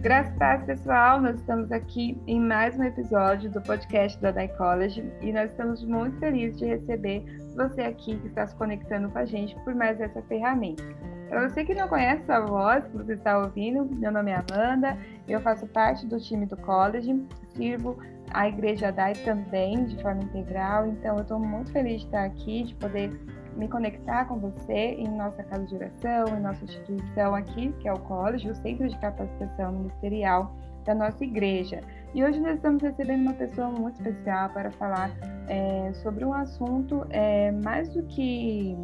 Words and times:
Graças 0.00 0.40
a 0.40 0.56
Deus, 0.56 0.64
pessoal, 0.64 1.20
nós 1.20 1.36
estamos 1.36 1.70
aqui 1.70 2.18
em 2.26 2.40
mais 2.40 2.74
um 2.78 2.84
episódio 2.84 3.50
do 3.50 3.60
podcast 3.60 4.18
da 4.18 4.30
Dai 4.30 4.48
College 4.48 5.04
e 5.20 5.30
nós 5.30 5.50
estamos 5.50 5.84
muito 5.84 6.18
felizes 6.18 6.58
de 6.58 6.64
receber 6.64 7.22
você 7.54 7.82
aqui 7.82 8.16
que 8.16 8.28
está 8.28 8.46
se 8.46 8.56
conectando 8.56 9.10
com 9.10 9.18
a 9.18 9.26
gente 9.26 9.54
por 9.56 9.74
mais 9.74 10.00
essa 10.00 10.22
ferramenta. 10.22 10.82
Para 11.28 11.46
você 11.46 11.66
que 11.66 11.74
não 11.74 11.86
conhece 11.86 12.32
a 12.32 12.40
voz 12.40 12.82
que 12.86 12.96
você 12.96 13.12
está 13.12 13.40
ouvindo, 13.40 13.84
meu 13.94 14.10
nome 14.10 14.30
é 14.30 14.36
Amanda, 14.36 14.96
eu 15.28 15.38
faço 15.42 15.66
parte 15.66 16.06
do 16.06 16.18
time 16.18 16.46
do 16.46 16.56
college, 16.56 17.22
sirvo 17.54 17.98
a 18.32 18.48
Igreja 18.48 18.90
Dai 18.90 19.12
também 19.16 19.84
de 19.84 20.00
forma 20.00 20.22
integral, 20.22 20.86
então 20.86 21.16
eu 21.16 21.22
estou 21.22 21.38
muito 21.38 21.72
feliz 21.72 22.00
de 22.00 22.06
estar 22.06 22.24
aqui, 22.24 22.62
de 22.62 22.74
poder 22.76 23.12
me 23.56 23.68
conectar 23.68 24.26
com 24.26 24.38
você 24.38 24.94
em 24.94 25.08
nossa 25.08 25.42
casa 25.42 25.66
de 25.66 25.74
oração, 25.74 26.36
em 26.36 26.40
nossa 26.40 26.64
instituição 26.64 27.34
aqui, 27.34 27.72
que 27.80 27.88
é 27.88 27.92
o 27.92 27.98
College, 28.00 28.50
o 28.50 28.54
Centro 28.54 28.88
de 28.88 28.98
Capacitação 28.98 29.72
Ministerial 29.72 30.54
da 30.84 30.94
nossa 30.94 31.22
igreja. 31.24 31.80
E 32.14 32.24
hoje 32.24 32.40
nós 32.40 32.56
estamos 32.56 32.82
recebendo 32.82 33.22
uma 33.22 33.34
pessoa 33.34 33.70
muito 33.70 33.96
especial 33.96 34.48
para 34.50 34.70
falar 34.72 35.10
é, 35.48 35.92
sobre 35.94 36.24
um 36.24 36.32
assunto 36.32 37.06
é, 37.10 37.52
mais 37.52 37.88
do 37.92 38.02
que 38.04 38.76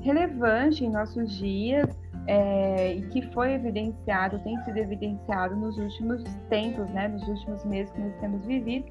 relevante 0.00 0.84
em 0.84 0.90
nossos 0.90 1.30
dias 1.36 1.88
é, 2.26 2.94
e 2.94 3.02
que 3.08 3.22
foi 3.32 3.52
evidenciado, 3.54 4.38
tem 4.40 4.56
sido 4.64 4.76
evidenciado 4.76 5.56
nos 5.56 5.78
últimos 5.78 6.22
tempos, 6.48 6.88
né, 6.90 7.08
nos 7.08 7.26
últimos 7.28 7.64
meses 7.64 7.92
que 7.92 8.00
nós 8.00 8.14
temos 8.20 8.44
vivido, 8.44 8.86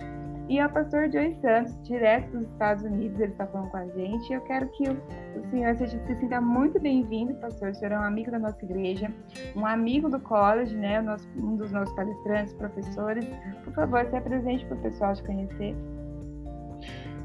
e 0.49 0.57
é 0.57 0.65
o 0.65 0.69
pastor 0.69 1.11
Joey 1.11 1.35
Santos, 1.41 1.79
direto 1.83 2.31
dos 2.31 2.49
Estados 2.49 2.83
Unidos, 2.83 3.19
ele 3.19 3.31
está 3.31 3.45
falando 3.45 3.69
com 3.69 3.77
a 3.77 3.85
gente. 3.89 4.33
Eu 4.33 4.41
quero 4.41 4.67
que 4.69 4.83
o, 4.89 5.49
senhor 5.51 5.75
seja, 5.75 6.03
se 6.07 6.15
sinta 6.15 6.41
muito 6.41 6.79
bem-vindo, 6.79 7.35
pastor. 7.35 7.69
O 7.69 7.75
senhor 7.75 7.91
é 7.91 7.99
um 7.99 8.03
amigo 8.03 8.31
da 8.31 8.39
nossa 8.39 8.65
igreja, 8.65 9.13
um 9.55 9.63
amigo 9.63 10.09
do 10.09 10.19
college, 10.19 10.75
né? 10.75 10.99
Um 11.37 11.55
dos 11.55 11.71
nossos 11.71 11.93
palestrantes, 11.95 12.51
professores. 12.53 13.27
Por 13.63 13.73
favor, 13.73 14.03
se 14.07 14.15
apresente 14.15 14.65
para 14.65 14.75
o 14.75 14.81
pessoal 14.81 15.13
te 15.13 15.21
conhecer. 15.21 15.75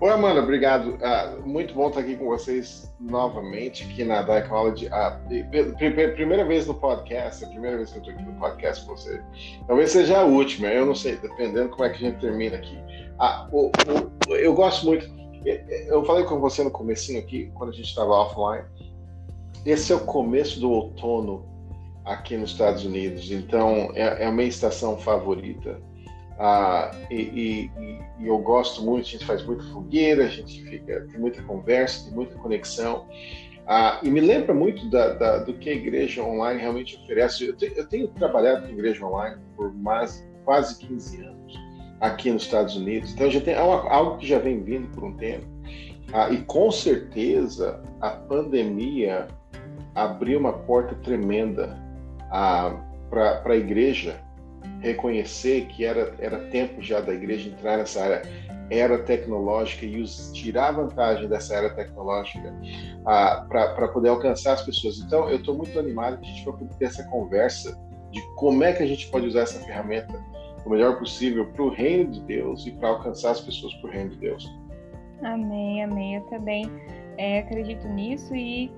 Oi, 0.00 0.10
Amanda, 0.10 0.42
obrigado. 0.42 0.98
Ah, 1.02 1.36
muito 1.44 1.72
bom 1.72 1.88
estar 1.88 2.00
aqui 2.00 2.16
com 2.16 2.26
vocês 2.26 2.92
novamente 3.00 3.84
aqui 3.84 4.04
na 4.04 4.22
Dai 4.22 4.46
College. 4.46 4.88
Ah, 4.90 5.18
primeira 6.16 6.44
vez 6.44 6.66
no 6.66 6.74
podcast, 6.74 7.44
a 7.44 7.48
primeira 7.48 7.76
vez 7.76 7.90
que 7.90 7.98
eu 7.98 8.02
estou 8.02 8.14
aqui 8.14 8.24
no 8.24 8.38
podcast 8.38 8.84
com 8.84 8.96
você. 8.96 9.22
Talvez 9.68 9.92
seja 9.92 10.18
a 10.18 10.24
última, 10.24 10.66
eu 10.66 10.84
não 10.84 10.96
sei, 10.96 11.16
dependendo 11.16 11.68
como 11.70 11.84
é 11.84 11.90
que 11.90 12.04
a 12.04 12.10
gente 12.10 12.20
termina 12.20 12.56
aqui. 12.56 12.76
Ah, 13.20 13.48
o, 13.52 13.70
o, 14.28 14.34
eu 14.34 14.52
gosto 14.52 14.84
muito. 14.84 15.08
Eu 15.44 16.04
falei 16.04 16.24
com 16.24 16.40
você 16.40 16.64
no 16.64 16.70
comecinho 16.70 17.20
aqui, 17.20 17.52
quando 17.54 17.70
a 17.70 17.74
gente 17.74 17.88
estava 17.88 18.10
offline. 18.10 18.64
Esse 19.64 19.92
é 19.92 19.96
o 19.96 20.00
começo 20.00 20.58
do 20.58 20.70
outono 20.70 21.46
aqui 22.04 22.36
nos 22.36 22.50
Estados 22.50 22.84
Unidos, 22.84 23.30
então 23.30 23.90
é, 23.94 24.24
é 24.24 24.26
a 24.26 24.32
minha 24.32 24.48
estação 24.48 24.98
favorita. 24.98 25.80
Ah, 26.38 26.90
e, 27.10 27.14
e, 27.14 27.70
e, 28.20 28.26
eu 28.26 28.38
gosto 28.38 28.82
muito, 28.82 29.06
a 29.06 29.10
gente 29.10 29.24
faz 29.24 29.44
muita 29.44 29.62
fogueira, 29.64 30.24
a 30.24 30.28
gente 30.28 30.64
fica, 30.64 31.06
tem 31.10 31.20
muita 31.20 31.42
conversa, 31.42 32.04
tem 32.04 32.14
muita 32.14 32.36
conexão. 32.36 33.06
Ah, 33.66 34.00
e 34.02 34.10
me 34.10 34.20
lembra 34.20 34.52
muito 34.52 34.88
da, 34.90 35.14
da, 35.14 35.38
do 35.38 35.54
que 35.54 35.70
a 35.70 35.74
igreja 35.74 36.22
online 36.22 36.60
realmente 36.60 36.96
oferece. 37.02 37.46
Eu, 37.46 37.56
te, 37.56 37.72
eu 37.76 37.86
tenho 37.86 38.08
trabalhado 38.08 38.66
com 38.66 38.72
igreja 38.72 39.04
online 39.06 39.40
por 39.56 39.72
mais, 39.74 40.26
quase 40.44 40.78
15 40.78 41.22
anos 41.22 41.34
aqui 42.00 42.30
nos 42.30 42.42
Estados 42.42 42.76
Unidos, 42.76 43.12
então 43.12 43.30
já 43.30 43.40
tem 43.40 43.54
algo 43.54 44.18
que 44.18 44.26
já 44.26 44.38
vem 44.38 44.62
vindo 44.62 44.88
por 44.88 45.04
um 45.04 45.16
tempo. 45.16 45.46
Ah, 46.12 46.28
e 46.30 46.42
com 46.42 46.70
certeza 46.70 47.82
a 48.00 48.10
pandemia 48.10 49.26
abriu 49.94 50.38
uma 50.38 50.52
porta 50.52 50.94
tremenda 50.96 51.78
ah, 52.30 52.76
para 53.08 53.52
a 53.52 53.56
igreja 53.56 54.20
reconhecer 54.84 55.66
que 55.66 55.84
era, 55.84 56.14
era 56.18 56.38
tempo 56.50 56.80
já 56.82 57.00
da 57.00 57.12
igreja 57.12 57.48
entrar 57.48 57.78
nessa 57.78 58.02
área 58.02 58.22
era 58.70 58.98
tecnológica 58.98 59.84
e 59.84 60.00
os, 60.00 60.32
tirar 60.32 60.72
vantagem 60.72 61.28
dessa 61.28 61.54
era 61.54 61.70
tecnológica 61.70 62.54
ah, 63.06 63.44
para 63.48 63.88
poder 63.88 64.08
alcançar 64.08 64.54
as 64.54 64.62
pessoas. 64.62 64.98
Então, 65.00 65.28
eu 65.28 65.36
estou 65.36 65.56
muito 65.56 65.78
animado 65.78 66.18
que 66.18 66.26
a 66.26 66.30
gente 66.30 66.44
vai 66.44 66.54
poder 66.54 66.74
ter 66.76 66.86
essa 66.86 67.04
conversa 67.04 67.78
de 68.10 68.22
como 68.36 68.64
é 68.64 68.72
que 68.72 68.82
a 68.82 68.86
gente 68.86 69.08
pode 69.10 69.26
usar 69.26 69.40
essa 69.40 69.58
ferramenta 69.60 70.14
o 70.64 70.70
melhor 70.70 70.98
possível 70.98 71.46
para 71.52 71.62
o 71.62 71.68
reino 71.68 72.10
de 72.10 72.20
Deus 72.22 72.66
e 72.66 72.70
para 72.72 72.88
alcançar 72.88 73.32
as 73.32 73.40
pessoas 73.40 73.74
para 73.74 73.90
o 73.90 73.92
reino 73.92 74.10
de 74.10 74.16
Deus. 74.16 74.50
Amém, 75.22 75.84
amém. 75.84 76.16
Eu 76.16 76.22
também 76.22 76.70
é, 77.18 77.40
acredito 77.40 77.86
nisso 77.88 78.34
e 78.34 78.72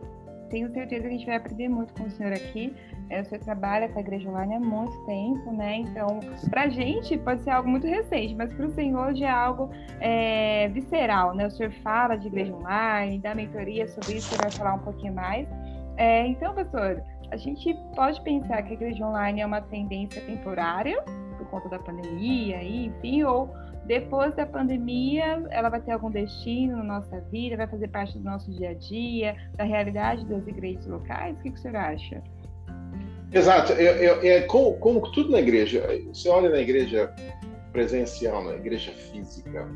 tenho 0.50 0.72
certeza 0.72 1.02
que 1.02 1.08
a 1.08 1.10
gente 1.12 1.26
vai 1.26 1.36
aprender 1.36 1.68
muito 1.68 1.94
com 1.94 2.04
o 2.04 2.10
senhor 2.10 2.32
aqui. 2.32 2.74
É, 3.08 3.22
você 3.22 3.38
trabalha 3.38 3.88
com 3.88 3.98
a 3.98 4.02
igreja 4.02 4.28
online 4.28 4.56
há 4.56 4.60
muito 4.60 4.96
tempo, 5.04 5.52
né? 5.52 5.76
Então, 5.76 6.20
para 6.50 6.62
a 6.62 6.68
gente 6.68 7.16
pode 7.18 7.42
ser 7.42 7.50
algo 7.50 7.68
muito 7.68 7.86
recente, 7.86 8.34
mas 8.34 8.52
para 8.52 8.66
o 8.66 8.70
senhor 8.70 9.14
já 9.14 9.26
é 9.26 9.30
algo 9.30 9.70
é, 10.00 10.68
visceral, 10.68 11.34
né? 11.34 11.46
O 11.46 11.50
senhor 11.50 11.70
fala 11.82 12.16
de 12.16 12.26
igreja 12.26 12.52
online, 12.52 13.18
da 13.18 13.34
mentoria, 13.34 13.86
sobre 13.86 14.16
isso 14.16 14.28
você 14.28 14.36
vai 14.36 14.50
falar 14.50 14.74
um 14.74 14.80
pouquinho 14.80 15.14
mais. 15.14 15.48
É, 15.96 16.26
então, 16.26 16.54
pastor, 16.54 17.02
a 17.30 17.36
gente 17.36 17.74
pode 17.94 18.20
pensar 18.22 18.62
que 18.62 18.70
a 18.70 18.74
igreja 18.74 19.06
online 19.06 19.40
é 19.40 19.46
uma 19.46 19.60
tendência 19.60 20.20
temporária, 20.22 21.02
por 21.38 21.46
conta 21.48 21.68
da 21.68 21.78
pandemia, 21.78 22.62
enfim, 22.62 23.22
ou 23.22 23.54
depois 23.86 24.34
da 24.34 24.44
pandemia, 24.44 25.46
ela 25.50 25.68
vai 25.68 25.80
ter 25.80 25.92
algum 25.92 26.10
destino 26.10 26.78
na 26.78 26.82
nossa 26.82 27.20
vida, 27.30 27.56
vai 27.56 27.68
fazer 27.68 27.86
parte 27.88 28.18
do 28.18 28.24
nosso 28.24 28.50
dia 28.50 28.70
a 28.70 28.74
dia, 28.74 29.36
da 29.54 29.62
realidade 29.62 30.26
das 30.26 30.44
igrejas 30.46 30.86
locais? 30.86 31.38
O 31.38 31.42
que, 31.42 31.50
que 31.50 31.56
o 31.56 31.62
senhor 31.62 31.76
acha? 31.76 32.22
Exato. 33.32 33.72
É, 33.72 34.26
é, 34.26 34.40
como, 34.42 34.74
como, 34.78 35.10
tudo 35.12 35.30
na 35.30 35.40
igreja, 35.40 35.86
você 36.06 36.28
olha 36.28 36.48
na 36.48 36.60
igreja 36.60 37.12
presencial, 37.72 38.44
na 38.44 38.54
igreja 38.54 38.92
física, 38.92 39.68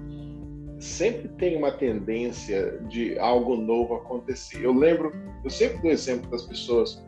sempre 0.79 1.29
tem 1.29 1.57
uma 1.57 1.71
tendência 1.71 2.79
de 2.89 3.19
algo 3.19 3.57
novo 3.57 3.95
acontecer. 3.95 4.65
Eu 4.65 4.73
lembro, 4.73 5.13
eu 5.45 5.51
sempre 5.51 5.83
dou 5.83 5.91
exemplo 5.91 6.31
das 6.31 6.43
pessoas. 6.43 7.05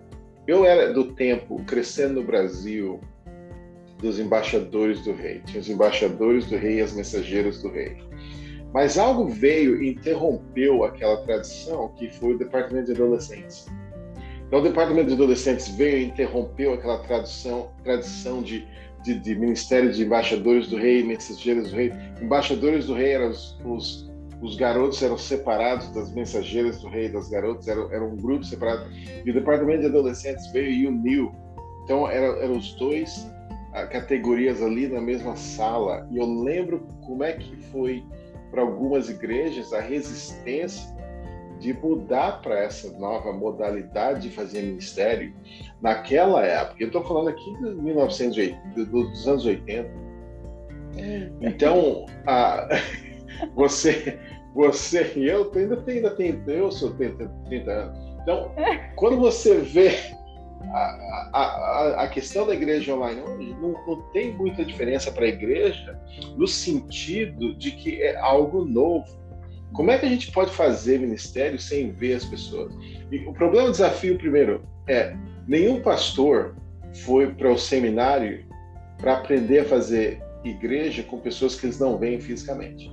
Eu 0.47 0.65
era 0.65 0.93
do 0.93 1.15
tempo 1.15 1.63
crescendo 1.65 2.21
no 2.21 2.27
Brasil 2.27 3.01
dos 3.99 4.19
embaixadores 4.19 5.03
do 5.05 5.13
rei. 5.13 5.41
Tinha 5.47 5.61
os 5.61 5.71
embaixadores 5.71 6.47
do 6.47 6.57
rei 6.57 6.79
e 6.79 6.81
as 6.83 6.93
mensageiras 6.93 7.63
do 7.63 7.71
rei. 7.71 7.97
Mas 8.75 8.99
algo 8.99 9.29
veio 9.29 9.83
e 9.83 9.91
interrompeu 9.91 10.83
aquela 10.83 11.19
tradição 11.19 11.89
que 11.97 12.11
foi 12.11 12.35
o 12.35 12.39
departamento 12.39 12.87
de 12.87 12.93
adolescentes. 12.93 13.67
Então, 14.53 14.61
o 14.61 14.65
departamento 14.65 15.09
de 15.09 15.15
adolescentes 15.15 15.67
veio 15.69 15.97
e 15.97 16.05
interrompeu 16.05 16.75
aquela 16.75 16.99
tradição, 16.99 17.73
de, 18.43 18.69
de, 19.03 19.19
de 19.19 19.35
ministério 19.35 19.91
de 19.91 20.05
embaixadores 20.05 20.69
do 20.69 20.77
rei, 20.77 21.03
mensageiros 21.03 21.71
do 21.71 21.77
rei. 21.77 21.91
Embaixadores 22.21 22.85
do 22.85 22.93
rei 22.93 23.13
eram 23.13 23.31
os, 23.31 23.59
os, 23.65 24.13
os 24.43 24.55
garotos 24.57 25.03
eram 25.03 25.17
separados 25.17 25.89
das 25.95 26.13
mensageiras 26.13 26.83
do 26.83 26.89
rei, 26.89 27.09
das 27.09 27.31
garotas, 27.31 27.67
era, 27.67 27.81
era 27.95 28.05
um 28.05 28.15
grupo 28.15 28.45
separado. 28.45 28.91
E 29.25 29.31
o 29.31 29.33
departamento 29.33 29.81
de 29.81 29.87
adolescentes 29.87 30.47
veio 30.53 30.71
e 30.71 30.87
uniu. 30.87 31.35
Então, 31.85 32.07
eram, 32.07 32.37
eram 32.37 32.59
os 32.59 32.75
dois 32.75 33.27
categorias 33.91 34.61
ali 34.63 34.87
na 34.87 35.01
mesma 35.01 35.35
sala. 35.35 36.07
E 36.11 36.19
eu 36.19 36.27
lembro 36.27 36.87
como 37.07 37.25
é 37.25 37.33
que 37.33 37.57
foi 37.73 38.05
para 38.51 38.61
algumas 38.61 39.09
igrejas 39.09 39.73
a 39.73 39.81
resistência 39.81 40.93
de 41.63 41.73
mudar 41.73 42.43
para 42.43 42.59
essa 42.59 42.91
nova 42.99 43.33
modalidade 43.33 44.29
de 44.29 44.35
fazer 44.35 44.63
ministério 44.63 45.33
naquela 45.81 46.45
época. 46.45 46.77
Eu 46.81 46.89
estou 46.89 47.05
falando 47.05 47.29
aqui 47.29 47.57
de 47.59 47.75
1980, 47.75 48.85
dos 48.87 49.29
anos 49.29 49.47
80. 49.47 49.89
Então, 51.41 52.05
a, 52.27 52.69
você, 53.55 54.19
você 54.55 55.13
e 55.15 55.29
eu 55.29 55.51
ainda 55.55 55.77
tenho, 55.77 56.09
ainda 56.09 56.53
eu 56.53 56.73
sou 56.73 56.91
30, 56.95 57.29
30 57.47 57.71
anos. 57.71 57.99
Então, 58.23 58.53
quando 58.97 59.19
você 59.19 59.59
vê 59.59 59.97
a, 60.73 61.31
a, 61.33 62.03
a, 62.05 62.09
questão 62.09 62.47
da 62.47 62.55
igreja 62.55 62.95
online 62.95 63.21
hoje 63.21 63.57
não, 63.61 63.73
não 63.87 64.03
tem 64.13 64.33
muita 64.33 64.65
diferença 64.65 65.11
para 65.11 65.25
a 65.25 65.29
igreja 65.29 66.01
no 66.37 66.47
sentido 66.47 67.55
de 67.55 67.73
que 67.73 68.01
é 68.01 68.17
algo 68.17 68.65
novo 68.65 69.22
como 69.73 69.91
é 69.91 69.99
que 69.99 70.07
a 70.07 70.09
gente 70.09 70.31
pode 70.33 70.51
fazer 70.53 71.01
ministério 71.01 71.59
sem 71.59 71.93
ver 71.93 72.15
as 72.15 72.25
pessoas? 72.25 72.73
E 73.11 73.19
o 73.27 73.33
problema, 73.33 73.69
o 73.69 73.71
desafio, 73.71 74.19
primeiro, 74.19 74.63
é 74.87 75.17
nenhum 75.47 75.81
pastor 75.81 76.55
foi 77.05 77.33
para 77.33 77.51
o 77.51 77.59
seminário 77.59 78.45
para 78.99 79.15
aprender 79.15 79.61
a 79.61 79.65
fazer 79.65 80.23
igreja 80.45 81.03
com 81.03 81.19
pessoas 81.19 81.55
que 81.55 81.67
eles 81.67 81.79
não 81.79 81.97
veem 81.97 82.21
fisicamente. 82.21 82.93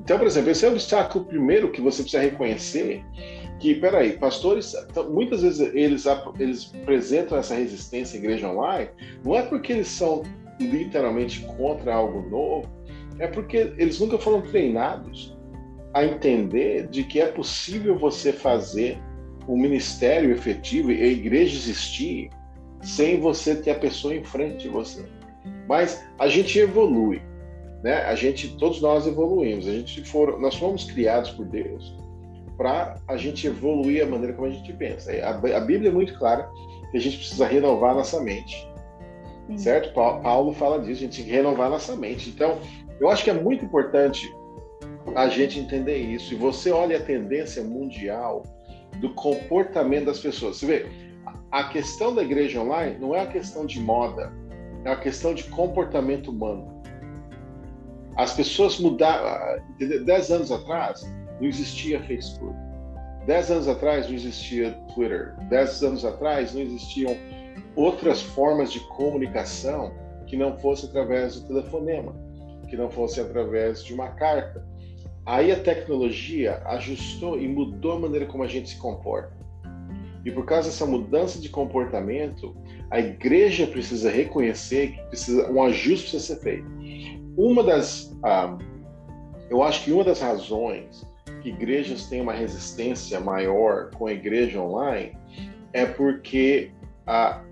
Então, 0.00 0.18
por 0.18 0.26
exemplo, 0.26 0.50
esse 0.50 0.64
é 0.64 0.68
o 0.68 0.72
obstáculo 0.72 1.24
primeiro 1.24 1.70
que 1.70 1.80
você 1.80 2.02
precisa 2.02 2.22
reconhecer 2.22 3.04
que, 3.58 3.74
peraí, 3.74 4.12
pastores, 4.12 4.74
então, 4.88 5.10
muitas 5.10 5.42
vezes 5.42 5.60
eles, 5.74 6.04
eles 6.38 6.72
apresentam 6.82 7.38
essa 7.38 7.54
resistência 7.54 8.18
à 8.18 8.22
igreja 8.22 8.48
online, 8.48 8.90
não 9.24 9.34
é 9.34 9.42
porque 9.42 9.72
eles 9.72 9.88
são 9.88 10.22
literalmente 10.60 11.40
contra 11.56 11.94
algo 11.94 12.28
novo, 12.28 12.68
é 13.18 13.26
porque 13.26 13.72
eles 13.78 13.98
nunca 13.98 14.18
foram 14.18 14.42
treinados 14.42 15.35
a 15.96 16.04
entender 16.04 16.88
de 16.88 17.04
que 17.04 17.22
é 17.22 17.26
possível 17.26 17.96
você 17.96 18.30
fazer 18.30 18.98
um 19.48 19.56
ministério 19.56 20.30
efetivo 20.30 20.92
e 20.92 21.02
a 21.02 21.06
igreja 21.06 21.56
existir 21.56 22.28
sem 22.82 23.18
você 23.18 23.56
ter 23.56 23.70
a 23.70 23.78
pessoa 23.78 24.14
em 24.14 24.22
frente 24.22 24.64
de 24.64 24.68
você. 24.68 25.06
Mas 25.66 26.04
a 26.18 26.28
gente 26.28 26.58
evolui, 26.58 27.22
né? 27.82 28.02
A 28.02 28.14
gente, 28.14 28.58
todos 28.58 28.82
nós 28.82 29.06
evoluímos. 29.06 29.66
A 29.66 29.72
gente 29.72 30.04
for, 30.04 30.38
nós 30.38 30.56
fomos 30.56 30.84
criados 30.84 31.30
por 31.30 31.46
Deus 31.46 31.96
para 32.58 32.96
a 33.08 33.16
gente 33.16 33.46
evoluir 33.46 34.02
a 34.02 34.06
maneira 34.06 34.34
como 34.34 34.48
a 34.48 34.50
gente 34.50 34.70
pensa. 34.74 35.10
A, 35.12 35.30
a 35.30 35.60
Bíblia 35.60 35.88
é 35.88 35.92
muito 35.92 36.18
clara 36.18 36.46
que 36.90 36.98
a 36.98 37.00
gente 37.00 37.16
precisa 37.16 37.46
renovar 37.46 37.94
nossa 37.94 38.20
mente, 38.20 38.70
Sim. 39.48 39.56
certo? 39.56 39.94
Paulo 39.94 40.52
fala 40.52 40.78
disso, 40.78 41.00
a 41.00 41.04
gente 41.06 41.16
tem 41.16 41.24
que 41.24 41.32
renovar 41.32 41.70
nossa 41.70 41.96
mente. 41.96 42.28
Então, 42.28 42.58
eu 43.00 43.08
acho 43.08 43.24
que 43.24 43.30
é 43.30 43.34
muito 43.34 43.64
importante 43.64 44.30
a 45.14 45.28
gente 45.28 45.58
entender 45.58 45.98
isso. 45.98 46.34
E 46.34 46.36
você 46.36 46.70
olha 46.70 46.98
a 46.98 47.02
tendência 47.02 47.62
mundial 47.62 48.42
do 49.00 49.14
comportamento 49.14 50.06
das 50.06 50.18
pessoas. 50.18 50.56
Você 50.56 50.66
vê, 50.66 50.86
a 51.50 51.64
questão 51.64 52.14
da 52.14 52.22
igreja 52.22 52.60
online 52.60 52.98
não 52.98 53.14
é 53.14 53.20
a 53.20 53.26
questão 53.26 53.66
de 53.66 53.80
moda, 53.80 54.32
é 54.84 54.90
a 54.90 54.96
questão 54.96 55.34
de 55.34 55.44
comportamento 55.44 56.30
humano. 56.30 56.82
As 58.16 58.32
pessoas 58.34 58.78
mudaram. 58.78 59.62
Dez 60.04 60.30
anos 60.30 60.50
atrás, 60.50 61.02
não 61.40 61.46
existia 61.46 62.02
Facebook. 62.04 62.54
Dez 63.26 63.50
anos 63.50 63.68
atrás, 63.68 64.06
não 64.06 64.14
existia 64.14 64.72
Twitter. 64.94 65.34
Dez 65.48 65.82
anos 65.82 66.04
atrás, 66.04 66.54
não 66.54 66.62
existiam 66.62 67.16
outras 67.74 68.22
formas 68.22 68.72
de 68.72 68.80
comunicação 68.88 69.92
que 70.26 70.36
não 70.36 70.56
fosse 70.58 70.86
através 70.86 71.38
do 71.40 71.46
telefonema, 71.46 72.14
que 72.68 72.76
não 72.76 72.90
fosse 72.90 73.20
através 73.20 73.84
de 73.84 73.92
uma 73.92 74.08
carta. 74.10 74.66
Aí 75.26 75.50
a 75.50 75.58
tecnologia 75.58 76.62
ajustou 76.66 77.40
e 77.40 77.48
mudou 77.48 77.92
a 77.92 77.98
maneira 77.98 78.26
como 78.26 78.44
a 78.44 78.46
gente 78.46 78.70
se 78.70 78.76
comporta. 78.76 79.36
E 80.24 80.30
por 80.30 80.44
causa 80.44 80.68
dessa 80.68 80.86
mudança 80.86 81.40
de 81.40 81.48
comportamento, 81.48 82.56
a 82.90 83.00
igreja 83.00 83.66
precisa 83.66 84.08
reconhecer 84.08 84.92
que 84.92 85.02
precisa, 85.08 85.50
um 85.50 85.60
ajuste 85.62 86.10
precisa 86.10 86.34
ser 86.34 86.40
feito. 86.40 86.66
Uma 87.36 87.64
das, 87.64 88.16
ah, 88.22 88.56
eu 89.50 89.64
acho 89.64 89.84
que 89.84 89.92
uma 89.92 90.04
das 90.04 90.20
razões 90.20 91.04
que 91.42 91.48
igrejas 91.48 92.06
têm 92.06 92.20
uma 92.20 92.32
resistência 92.32 93.18
maior 93.18 93.90
com 93.90 94.06
a 94.06 94.12
igreja 94.12 94.60
online 94.60 95.16
é 95.72 95.86
porque 95.86 96.70
a, 97.04 97.42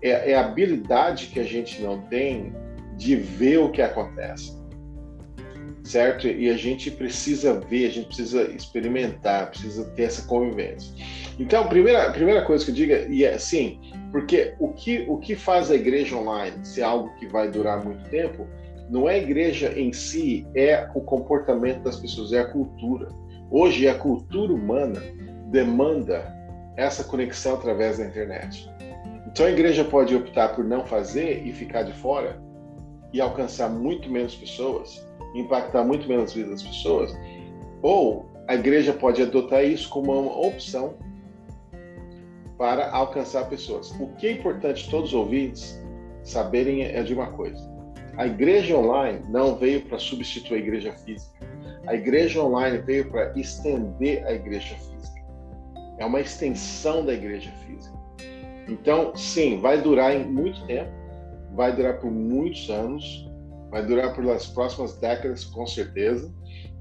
é, 0.00 0.32
é 0.32 0.34
a 0.36 0.40
habilidade 0.40 1.26
que 1.26 1.40
a 1.40 1.44
gente 1.44 1.82
não 1.82 2.00
tem 2.02 2.52
de 2.96 3.16
ver 3.16 3.58
o 3.58 3.70
que 3.70 3.82
acontece 3.82 4.63
certo? 5.84 6.26
E 6.26 6.48
a 6.48 6.56
gente 6.56 6.90
precisa 6.90 7.60
ver, 7.60 7.86
a 7.86 7.90
gente 7.90 8.06
precisa 8.06 8.42
experimentar, 8.50 9.50
precisa 9.50 9.84
ter 9.90 10.04
essa 10.04 10.26
convivência. 10.26 10.92
Então, 11.38 11.62
a 11.62 11.66
primeira, 11.66 12.10
primeira 12.10 12.42
coisa 12.42 12.64
que 12.64 12.70
eu 12.70 12.74
digo 12.74 12.92
é, 12.92 13.22
é 13.22 13.38
sim, 13.38 13.78
porque 14.10 14.54
o 14.58 14.68
que, 14.72 15.04
o 15.08 15.18
que 15.18 15.36
faz 15.36 15.70
a 15.70 15.74
igreja 15.74 16.16
online 16.16 16.64
ser 16.64 16.82
algo 16.82 17.14
que 17.16 17.26
vai 17.26 17.50
durar 17.50 17.84
muito 17.84 18.08
tempo, 18.08 18.46
não 18.88 19.08
é 19.08 19.14
a 19.14 19.18
igreja 19.18 19.78
em 19.78 19.92
si, 19.92 20.46
é 20.54 20.88
o 20.94 21.00
comportamento 21.00 21.82
das 21.82 21.96
pessoas, 21.96 22.32
é 22.32 22.40
a 22.40 22.46
cultura. 22.46 23.08
Hoje, 23.50 23.86
a 23.86 23.94
cultura 23.94 24.52
humana 24.52 25.02
demanda 25.50 26.34
essa 26.76 27.04
conexão 27.04 27.54
através 27.54 27.98
da 27.98 28.06
internet. 28.06 28.68
Então, 29.26 29.46
a 29.46 29.50
igreja 29.50 29.84
pode 29.84 30.14
optar 30.14 30.54
por 30.54 30.64
não 30.64 30.84
fazer 30.86 31.42
e 31.44 31.52
ficar 31.52 31.82
de 31.82 31.92
fora 31.92 32.42
e 33.14 33.20
alcançar 33.20 33.70
muito 33.70 34.10
menos 34.10 34.34
pessoas, 34.34 35.06
impactar 35.36 35.84
muito 35.84 36.08
menos 36.08 36.32
a 36.32 36.34
vida 36.34 36.50
das 36.50 36.64
pessoas, 36.64 37.16
ou 37.80 38.26
a 38.48 38.56
igreja 38.56 38.92
pode 38.92 39.22
adotar 39.22 39.64
isso 39.64 39.88
como 39.88 40.12
uma 40.12 40.46
opção 40.46 40.94
para 42.58 42.90
alcançar 42.90 43.48
pessoas. 43.48 43.92
O 44.00 44.08
que 44.16 44.26
é 44.26 44.32
importante 44.32 44.90
todos 44.90 45.10
os 45.10 45.14
ouvintes 45.14 45.80
saberem 46.24 46.82
é 46.82 47.04
de 47.04 47.14
uma 47.14 47.28
coisa: 47.28 47.62
a 48.16 48.26
igreja 48.26 48.76
online 48.76 49.20
não 49.28 49.54
veio 49.54 49.82
para 49.82 49.98
substituir 49.98 50.56
a 50.56 50.58
igreja 50.58 50.92
física. 50.92 51.38
A 51.86 51.94
igreja 51.94 52.42
online 52.42 52.78
veio 52.78 53.08
para 53.10 53.32
estender 53.38 54.26
a 54.26 54.32
igreja 54.32 54.74
física. 54.74 55.22
É 55.98 56.04
uma 56.04 56.20
extensão 56.20 57.04
da 57.06 57.14
igreja 57.14 57.52
física. 57.64 57.96
Então, 58.66 59.14
sim, 59.14 59.60
vai 59.60 59.80
durar 59.80 60.18
muito 60.18 60.66
tempo, 60.66 60.90
vai 61.54 61.74
durar 61.74 61.98
por 61.98 62.10
muitos 62.10 62.68
anos, 62.68 63.30
vai 63.70 63.84
durar 63.84 64.14
pelas 64.14 64.46
próximas 64.46 64.96
décadas, 64.98 65.44
com 65.44 65.66
certeza, 65.66 66.32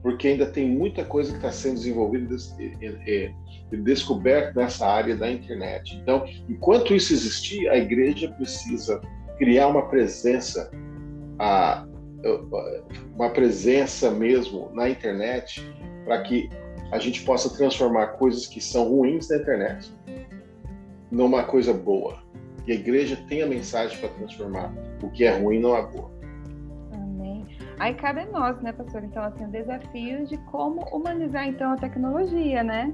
porque 0.02 0.28
ainda 0.28 0.46
tem 0.46 0.70
muita 0.70 1.06
coisa 1.06 1.32
que 1.32 1.38
está 1.38 1.52
sendo 1.52 1.76
desenvolvida 1.76 2.36
e, 2.60 3.32
descoberta 3.78 4.60
nessa 4.60 4.86
área 4.86 5.16
da 5.16 5.32
internet. 5.32 5.96
Então, 5.96 6.26
enquanto 6.48 6.94
isso 6.94 7.14
existir, 7.14 7.68
a 7.70 7.78
igreja 7.78 8.30
precisa 8.32 9.02
criar 9.38 9.68
uma 9.68 9.88
presença, 9.88 10.70
uma 13.16 13.30
presença 13.30 14.12
mesmo 14.12 14.70
na 14.74 14.90
internet, 14.90 15.64
para 16.06 16.22
que 16.22 16.50
a 16.92 17.00
gente 17.00 17.24
possa 17.24 17.50
transformar 17.58 18.08
coisas 18.18 18.46
que 18.46 18.62
são 18.62 18.90
ruins 18.90 19.30
na 19.30 19.38
internet 19.38 19.92
numa 21.10 21.44
coisa 21.44 21.74
boa. 21.74 22.23
E 22.66 22.72
a 22.72 22.76
igreja 22.76 23.18
tem 23.28 23.42
a 23.42 23.48
mensagem 23.48 23.98
para 24.00 24.10
transformar 24.10 24.74
o 25.02 25.10
que 25.10 25.24
é 25.26 25.38
ruim 25.38 25.60
numa 25.60 25.82
boa. 25.82 26.14
Aí 27.80 27.94
cabe 27.96 28.22
a 28.22 28.26
nós, 28.28 28.62
né, 28.62 28.72
pastor? 28.72 29.04
Então, 29.04 29.24
assim, 29.24 29.46
o 29.46 29.50
desafio 29.50 30.26
de 30.26 30.38
como 30.46 30.82
humanizar, 30.96 31.48
então, 31.48 31.72
a 31.74 31.76
tecnologia, 31.76 32.64
né? 32.64 32.94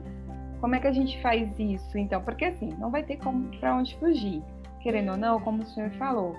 Como 0.60 0.74
é 0.76 0.80
que 0.80 0.88
a 0.88 0.92
gente 0.92 1.22
faz 1.22 1.48
isso, 1.60 1.98
então? 1.98 2.22
Porque, 2.22 2.46
assim, 2.46 2.70
não 2.80 2.90
vai 2.90 3.04
ter 3.04 3.18
como 3.18 3.48
para 3.60 3.76
onde 3.76 3.98
fugir. 4.00 4.42
Querendo 4.82 5.12
ou 5.12 5.18
não, 5.18 5.40
como 5.42 5.62
o 5.62 5.66
senhor 5.66 5.92
falou, 5.92 6.36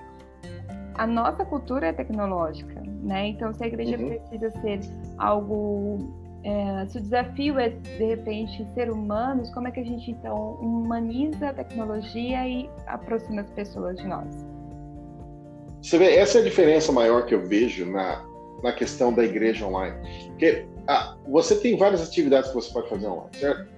a 0.95 1.07
nossa 1.07 1.45
cultura 1.45 1.87
é 1.87 1.93
tecnológica, 1.93 2.81
né? 3.03 3.27
Então, 3.27 3.53
se 3.53 3.63
a 3.63 3.67
igreja 3.67 3.97
uhum. 3.97 4.09
precisa 4.09 4.51
ser 4.61 4.79
algo... 5.17 6.20
É, 6.43 6.85
se 6.87 6.97
o 6.97 7.01
desafio 7.01 7.59
é, 7.59 7.69
de 7.69 8.03
repente, 8.03 8.67
ser 8.73 8.89
humanos, 8.89 9.49
como 9.51 9.67
é 9.67 9.71
que 9.71 9.79
a 9.79 9.83
gente, 9.83 10.11
então, 10.11 10.53
humaniza 10.55 11.49
a 11.49 11.53
tecnologia 11.53 12.47
e 12.47 12.69
aproxima 12.87 13.41
as 13.41 13.49
pessoas 13.51 13.97
de 13.97 14.07
nós? 14.07 14.27
Você 15.81 15.97
vê, 15.97 16.15
essa 16.15 16.39
é 16.39 16.41
a 16.41 16.43
diferença 16.43 16.91
maior 16.91 17.25
que 17.25 17.35
eu 17.35 17.45
vejo 17.47 17.85
na, 17.85 18.25
na 18.63 18.71
questão 18.71 19.13
da 19.13 19.23
igreja 19.23 19.65
online. 19.65 19.95
Porque 20.29 20.65
ah, 20.87 21.15
você 21.27 21.55
tem 21.55 21.77
várias 21.77 22.01
atividades 22.01 22.49
que 22.49 22.55
você 22.55 22.73
pode 22.73 22.89
fazer 22.89 23.07
online, 23.07 23.37
certo? 23.37 23.69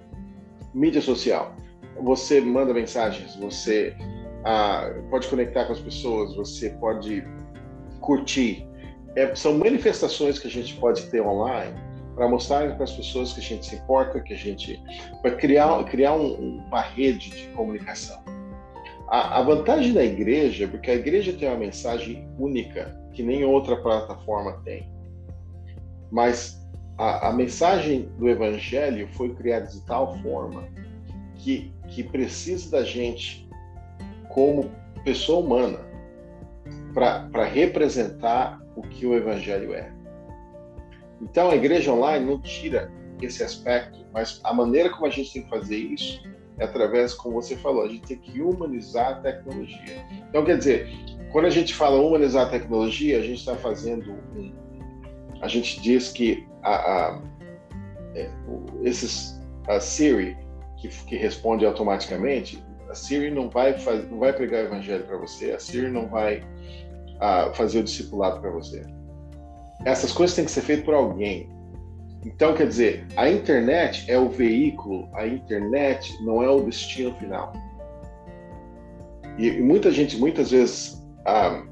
Mídia 0.73 1.01
social. 1.01 1.53
Você 2.01 2.39
manda 2.39 2.73
mensagens, 2.73 3.35
você 3.35 3.93
ah, 4.45 4.89
pode 5.09 5.27
conectar 5.27 5.65
com 5.65 5.73
as 5.73 5.79
pessoas, 5.79 6.35
você 6.35 6.69
pode 6.71 7.23
curtir. 7.99 8.65
É, 9.15 9.35
são 9.35 9.57
manifestações 9.57 10.39
que 10.39 10.47
a 10.47 10.51
gente 10.51 10.75
pode 10.77 11.09
ter 11.09 11.21
online 11.21 11.73
para 12.15 12.27
mostrar 12.27 12.75
para 12.75 12.83
as 12.83 12.91
pessoas 12.91 13.33
que 13.33 13.39
a 13.39 13.43
gente 13.43 13.65
se 13.65 13.75
importa, 13.75 14.19
que 14.19 14.33
a 14.33 14.37
gente 14.37 14.81
para 15.21 15.31
criar 15.35 15.83
criar 15.85 16.13
um, 16.13 16.57
uma 16.67 16.81
rede 16.81 17.29
de 17.29 17.47
comunicação. 17.49 18.21
A, 19.07 19.39
a 19.39 19.43
vantagem 19.43 19.93
da 19.93 20.03
igreja, 20.03 20.67
porque 20.67 20.89
a 20.89 20.95
igreja 20.95 21.33
tem 21.33 21.47
uma 21.47 21.57
mensagem 21.57 22.27
única 22.37 22.99
que 23.13 23.21
nem 23.21 23.43
outra 23.43 23.75
plataforma 23.77 24.61
tem. 24.63 24.89
Mas 26.11 26.63
a, 26.97 27.29
a 27.29 27.33
mensagem 27.33 28.09
do 28.17 28.29
evangelho 28.29 29.07
foi 29.13 29.33
criada 29.33 29.67
de 29.67 29.81
tal 29.85 30.17
forma 30.19 30.63
que, 31.35 31.71
que 31.89 32.03
precisa 32.03 32.71
da 32.71 32.83
gente 32.83 33.47
como 34.29 34.71
pessoa 35.03 35.43
humana 35.43 35.79
para 36.93 37.43
representar 37.43 38.61
o 38.75 38.81
que 38.81 39.05
o 39.05 39.15
evangelho 39.15 39.73
é. 39.73 39.91
Então 41.23 41.49
a 41.49 41.55
igreja 41.55 41.91
online 41.91 42.25
não 42.25 42.39
tira 42.39 42.91
esse 43.21 43.43
aspecto, 43.43 44.05
mas 44.13 44.39
a 44.43 44.53
maneira 44.53 44.89
como 44.89 45.05
a 45.05 45.09
gente 45.09 45.31
tem 45.31 45.43
que 45.43 45.49
fazer 45.49 45.77
isso 45.77 46.21
é 46.59 46.65
através, 46.65 47.13
como 47.13 47.41
você 47.41 47.55
falou, 47.55 47.83
a 47.83 47.87
gente 47.87 48.01
tem 48.01 48.17
que 48.17 48.41
humanizar 48.41 49.13
a 49.13 49.15
tecnologia. 49.15 50.05
Então, 50.29 50.45
quer 50.45 50.57
dizer, 50.57 50.87
quando 51.31 51.45
a 51.45 51.49
gente 51.49 51.73
fala 51.73 51.99
humanizar 51.99 52.45
a 52.45 52.49
tecnologia, 52.49 53.17
a 53.17 53.21
gente 53.21 53.39
está 53.39 53.55
fazendo 53.55 54.11
um, 54.35 54.53
a 55.41 55.47
gente 55.47 55.81
diz 55.81 56.11
que 56.11 56.45
a, 56.61 56.75
a, 56.75 57.21
é, 58.13 58.29
esses 58.83 59.41
a 59.67 59.79
Siri 59.79 60.37
que, 60.77 60.87
que 61.05 61.15
responde 61.15 61.65
automaticamente, 61.65 62.63
a 62.89 62.93
Siri 62.93 63.31
não 63.31 63.49
vai 63.49 63.77
faz, 63.79 64.09
não 64.11 64.19
vai 64.19 64.31
pregar 64.31 64.63
o 64.63 64.67
evangelho 64.67 65.03
para 65.05 65.17
você, 65.17 65.51
a 65.51 65.59
Siri 65.59 65.89
não 65.89 66.07
vai 66.07 66.43
a, 67.19 67.51
fazer 67.53 67.79
o 67.79 67.83
discipulado 67.83 68.39
para 68.39 68.51
você. 68.51 68.85
Essas 69.85 70.11
coisas 70.11 70.35
têm 70.35 70.45
que 70.45 70.51
ser 70.51 70.61
feitas 70.61 70.85
por 70.85 70.93
alguém. 70.93 71.49
Então, 72.25 72.53
quer 72.53 72.67
dizer, 72.67 73.05
a 73.17 73.29
internet 73.29 74.09
é 74.09 74.17
o 74.17 74.29
veículo, 74.29 75.09
a 75.13 75.27
internet 75.27 76.17
não 76.23 76.41
é 76.41 76.49
o 76.49 76.61
destino 76.61 77.13
final. 77.15 77.51
E, 79.37 79.47
e 79.47 79.61
muita 79.61 79.91
gente, 79.91 80.17
muitas 80.17 80.51
vezes, 80.51 81.05
ah, 81.25 81.63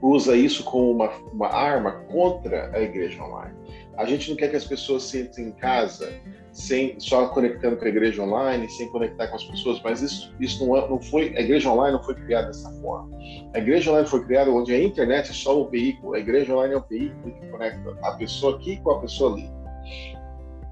usa 0.00 0.36
isso 0.36 0.62
como 0.64 0.92
uma, 0.92 1.10
uma 1.32 1.48
arma 1.48 1.92
contra 2.12 2.70
a 2.72 2.80
igreja 2.80 3.22
online. 3.22 3.56
A 3.96 4.04
gente 4.04 4.30
não 4.30 4.36
quer 4.36 4.50
que 4.50 4.56
as 4.56 4.64
pessoas 4.64 5.02
sentem 5.04 5.48
em 5.48 5.52
casa 5.52 6.12
sem 6.56 6.98
só 6.98 7.28
conectando 7.28 7.76
com 7.76 7.84
a 7.84 7.88
igreja 7.88 8.22
online, 8.22 8.66
sem 8.70 8.88
conectar 8.88 9.28
com 9.28 9.36
as 9.36 9.44
pessoas, 9.44 9.78
mas 9.84 10.00
isso, 10.00 10.34
isso 10.40 10.66
não, 10.66 10.74
é, 10.74 10.88
não 10.88 10.98
foi, 10.98 11.36
a 11.36 11.40
igreja 11.42 11.70
online 11.70 11.98
não 11.98 12.02
foi 12.02 12.14
criada 12.14 12.46
dessa 12.46 12.70
forma. 12.80 13.14
A 13.52 13.58
igreja 13.58 13.90
online 13.90 14.08
foi 14.08 14.24
criada 14.24 14.50
onde 14.50 14.72
a 14.72 14.82
internet 14.82 15.30
é 15.30 15.34
só 15.34 15.60
o 15.60 15.68
veículo, 15.68 16.14
a 16.14 16.18
igreja 16.18 16.54
online 16.54 16.72
é 16.72 16.78
o 16.78 16.84
veículo 16.88 17.34
que 17.34 17.46
conecta 17.48 17.98
a 18.02 18.12
pessoa 18.12 18.56
aqui 18.56 18.78
com 18.78 18.90
a 18.90 19.00
pessoa 19.00 19.34
ali. 19.34 19.50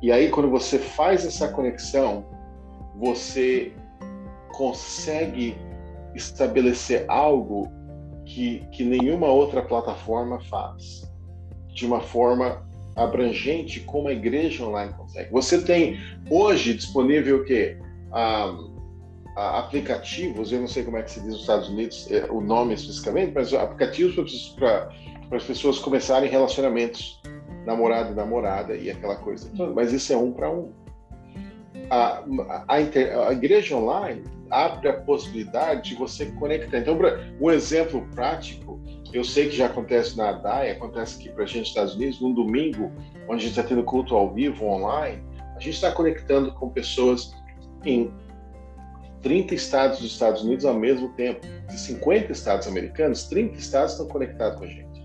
E 0.01 0.11
aí, 0.11 0.31
quando 0.31 0.49
você 0.49 0.79
faz 0.79 1.27
essa 1.27 1.49
conexão, 1.49 2.25
você 2.97 3.75
consegue 4.57 5.55
estabelecer 6.15 7.05
algo 7.09 7.71
que, 8.25 8.67
que 8.73 8.85
nenhuma 8.85 9.27
outra 9.27 9.61
plataforma 9.61 10.41
faz, 10.45 11.07
de 11.75 11.85
uma 11.85 12.01
forma 12.01 12.67
abrangente 12.97 13.81
como 13.81 14.09
a 14.09 14.13
igreja 14.13 14.65
online 14.65 14.93
consegue. 14.95 15.31
Você 15.31 15.63
tem 15.63 15.99
hoje 16.31 16.75
disponível 16.75 17.39
o 17.39 17.45
quê? 17.45 17.77
Ah, 18.13 18.55
aplicativos, 19.37 20.53
eu 20.53 20.61
não 20.61 20.69
sei 20.69 20.85
como 20.85 20.97
é 20.97 21.03
que 21.03 21.11
se 21.11 21.21
diz 21.21 21.31
nos 21.31 21.41
Estados 21.41 21.69
Unidos 21.69 22.09
é, 22.11 22.27
o 22.31 22.41
nome 22.41 22.75
especificamente, 22.75 23.33
mas 23.35 23.53
aplicativos 23.53 24.55
para 24.57 24.89
as 25.33 25.43
pessoas 25.43 25.79
começarem 25.79 26.31
relacionamentos, 26.31 27.21
namorado 27.67 28.13
e 28.13 28.15
namorada 28.15 28.77
e 28.77 28.91
aquela 28.91 29.17
coisa. 29.17 29.51
Mas 29.75 29.93
isso 29.93 30.13
é 30.13 30.17
um 30.17 30.33
para 30.33 30.51
um. 30.51 30.73
A, 31.91 32.23
a, 32.69 32.75
a, 32.75 33.33
igreja 33.33 33.77
online 33.77 34.23
abre 34.51 34.89
a 34.89 34.93
possibilidade 34.93 35.91
de 35.91 35.97
você 35.97 36.27
conectar. 36.27 36.79
Então, 36.79 36.97
um 37.41 37.51
exemplo 37.51 38.07
prático 38.15 38.81
eu 39.15 39.23
sei 39.23 39.49
que 39.49 39.57
já 39.57 39.67
acontece 39.67 40.17
na 40.17 40.31
ADAI, 40.31 40.73
acontece 40.73 41.21
aqui 41.21 41.29
para 41.29 41.45
a 41.45 41.47
gente 41.47 41.61
nos 41.61 41.69
Estados 41.69 41.95
Unidos, 41.95 42.21
num 42.21 42.35
domingo, 42.35 42.91
onde 43.29 43.45
a 43.45 43.47
gente 43.47 43.51
está 43.51 43.63
tendo 43.63 43.85
culto 43.85 44.17
ao 44.17 44.35
vivo, 44.35 44.67
online, 44.67 45.23
a 45.55 45.61
gente 45.61 45.75
está 45.75 45.93
conectando 45.93 46.53
com 46.53 46.69
pessoas 46.69 47.33
em 47.85 48.13
30 49.23 49.55
estados 49.55 50.01
dos 50.01 50.11
Estados 50.11 50.43
Unidos 50.43 50.65
ao 50.65 50.75
mesmo 50.75 51.11
tempo. 51.11 51.47
De 51.69 51.79
50 51.79 52.33
estados 52.33 52.67
americanos, 52.67 53.29
30 53.29 53.57
estados 53.57 53.93
estão 53.93 54.09
conectados 54.09 54.59
com 54.59 54.65
a 54.65 54.69
gente. 54.69 55.05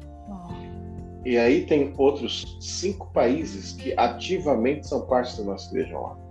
E 1.23 1.37
aí 1.37 1.65
tem 1.67 1.93
outros 1.95 2.57
cinco 2.59 3.11
países 3.13 3.73
que 3.73 3.93
ativamente 3.95 4.87
são 4.87 5.05
parte 5.05 5.37
da 5.37 5.43
nossa 5.43 5.69
igreja 5.69 5.95
online. 5.95 6.21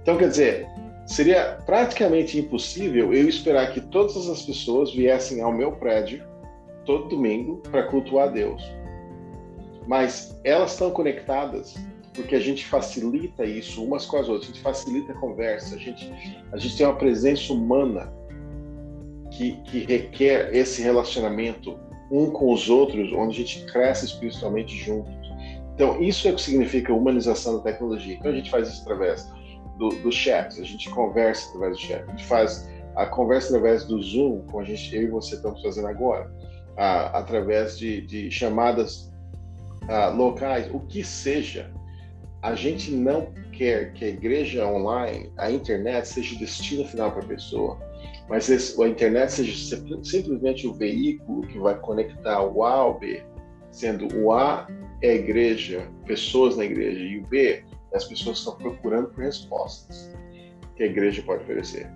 Então, 0.00 0.16
quer 0.16 0.30
dizer, 0.30 0.66
seria 1.06 1.58
praticamente 1.66 2.38
impossível 2.38 3.12
eu 3.12 3.28
esperar 3.28 3.72
que 3.72 3.82
todas 3.82 4.28
as 4.28 4.42
pessoas 4.42 4.94
viessem 4.94 5.42
ao 5.42 5.52
meu 5.52 5.72
prédio 5.72 6.24
todo 6.86 7.08
domingo 7.08 7.58
para 7.70 7.82
cultuar 7.82 8.32
Deus. 8.32 8.62
Mas 9.86 10.38
elas 10.44 10.72
estão 10.72 10.90
conectadas 10.90 11.74
porque 12.16 12.34
a 12.34 12.40
gente 12.40 12.64
facilita 12.64 13.44
isso 13.44 13.84
umas 13.84 14.06
com 14.06 14.16
as 14.16 14.28
outras, 14.28 14.50
a 14.50 14.54
gente 14.54 14.62
facilita 14.62 15.12
a 15.12 15.16
conversa, 15.16 15.76
a 15.76 15.78
gente, 15.78 16.10
a 16.50 16.56
gente 16.56 16.76
tem 16.76 16.86
uma 16.86 16.96
presença 16.96 17.52
humana 17.52 18.10
que, 19.30 19.52
que 19.64 19.80
requer 19.80 20.54
esse 20.54 20.80
relacionamento 20.80 21.78
um 22.10 22.30
com 22.30 22.52
os 22.52 22.70
outros, 22.70 23.12
onde 23.12 23.42
a 23.42 23.44
gente 23.44 23.64
cresce 23.66 24.06
espiritualmente 24.06 24.74
juntos. 24.76 25.12
Então, 25.74 26.00
isso 26.00 26.26
é 26.26 26.30
o 26.30 26.34
que 26.36 26.40
significa 26.40 26.94
humanização 26.94 27.58
da 27.58 27.64
tecnologia. 27.64 28.14
Então, 28.14 28.32
a 28.32 28.34
gente 28.34 28.50
faz 28.50 28.68
isso 28.68 28.82
através 28.82 29.30
do, 29.76 29.90
do 29.90 30.10
chat, 30.10 30.58
a 30.58 30.64
gente 30.64 30.88
conversa 30.90 31.50
através 31.50 31.76
do 31.76 31.82
chat, 31.82 32.02
a 32.02 32.10
gente 32.12 32.24
faz 32.24 32.70
a 32.94 33.04
conversa 33.04 33.48
através 33.48 33.84
do 33.84 34.00
Zoom, 34.00 34.40
como 34.46 34.60
a 34.60 34.64
gente, 34.64 34.96
eu 34.96 35.02
e 35.02 35.06
você 35.08 35.34
estamos 35.34 35.60
fazendo 35.60 35.88
agora 35.88 36.32
ah, 36.76 37.18
através 37.18 37.78
de, 37.78 38.00
de 38.02 38.30
chamadas 38.30 39.12
ah, 39.88 40.08
locais, 40.08 40.68
o 40.72 40.80
que 40.80 41.02
seja, 41.02 41.70
a 42.42 42.54
gente 42.54 42.90
não 42.90 43.32
quer 43.52 43.92
que 43.92 44.04
a 44.04 44.08
igreja 44.08 44.66
online, 44.66 45.32
a 45.36 45.50
internet, 45.50 46.06
seja 46.06 46.36
o 46.36 46.38
destino 46.38 46.84
final 46.84 47.10
para 47.10 47.22
a 47.22 47.26
pessoa, 47.26 47.78
mas 48.28 48.48
esse, 48.50 48.80
a 48.82 48.88
internet 48.88 49.32
seja 49.32 49.76
simplesmente 50.02 50.66
o 50.66 50.74
veículo 50.74 51.46
que 51.46 51.58
vai 51.58 51.78
conectar 51.78 52.42
o 52.42 52.64
A 52.64 52.72
ao 52.72 52.98
B, 52.98 53.22
sendo 53.70 54.14
o 54.18 54.32
A 54.32 54.68
é 55.02 55.10
a 55.10 55.14
igreja, 55.14 55.88
pessoas 56.06 56.56
na 56.56 56.64
igreja, 56.64 57.00
e 57.00 57.18
o 57.18 57.26
B 57.26 57.64
as 57.94 58.04
pessoas 58.04 58.38
estão 58.38 58.56
procurando 58.56 59.08
por 59.08 59.24
respostas 59.24 60.14
que 60.76 60.82
a 60.82 60.86
igreja 60.86 61.22
pode 61.22 61.42
oferecer. 61.44 61.90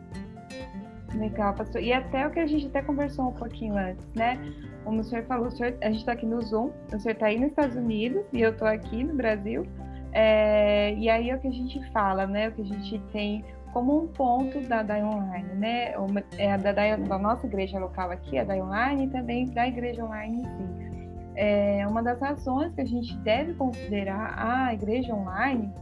Legal, 1.15 1.55
pastor. 1.55 1.83
E 1.83 1.93
até 1.93 2.27
o 2.27 2.31
que 2.31 2.39
a 2.39 2.47
gente 2.47 2.67
até 2.69 2.83
conversou 2.83 3.29
um 3.29 3.33
pouquinho 3.33 3.77
antes, 3.77 4.07
né? 4.15 4.39
Como 4.85 5.01
o 5.01 5.05
senhor 5.05 5.25
falou, 5.25 5.49
o 5.49 5.51
senhor, 5.51 5.77
a 5.83 5.87
gente 5.87 5.99
está 5.99 6.13
aqui 6.13 6.27
no 6.27 6.41
Zoom, 6.43 6.71
o 6.93 6.99
senhor 6.99 7.15
está 7.15 7.27
aí 7.27 7.39
nos 7.39 7.51
Estados 7.51 7.77
Unidos 7.77 8.25
e 8.33 8.41
eu 8.41 8.51
estou 8.51 8.67
aqui 8.67 9.05
no 9.05 9.15
Brasil. 9.15 9.67
É, 10.13 10.95
e 10.95 11.09
aí 11.09 11.31
é 11.31 11.37
o 11.37 11.39
que 11.39 11.49
a 11.49 11.53
gente 11.53 11.81
fala, 11.93 12.27
né? 12.27 12.49
O 12.49 12.53
que 12.53 12.63
a 12.63 12.65
gente 12.65 12.99
tem 13.13 13.45
como 13.73 14.03
um 14.03 14.09
ponto 14.09 14.61
da 14.63 14.83
DAI 14.83 15.05
Online, 15.05 15.55
né? 15.55 15.93
É 16.37 16.59
da, 16.59 16.73
da, 16.73 16.97
da, 16.97 17.19
nossa 17.19 17.47
igreja 17.47 17.79
local 17.79 18.11
aqui, 18.11 18.39
a 18.39 18.45
DAI 18.45 18.61
Online, 18.61 19.05
e 19.05 19.09
também 19.09 19.47
da 19.51 19.69
igreja 19.69 20.05
online 20.05 20.43
em 20.43 20.45
si. 20.45 20.91
É, 21.37 21.87
uma 21.87 22.03
das 22.03 22.21
razões 22.21 22.75
que 22.75 22.81
a 22.81 22.87
gente 22.87 23.17
deve 23.19 23.55
considerar 23.55 24.35
a 24.37 24.75
igreja 24.75 25.15
online 25.15 25.73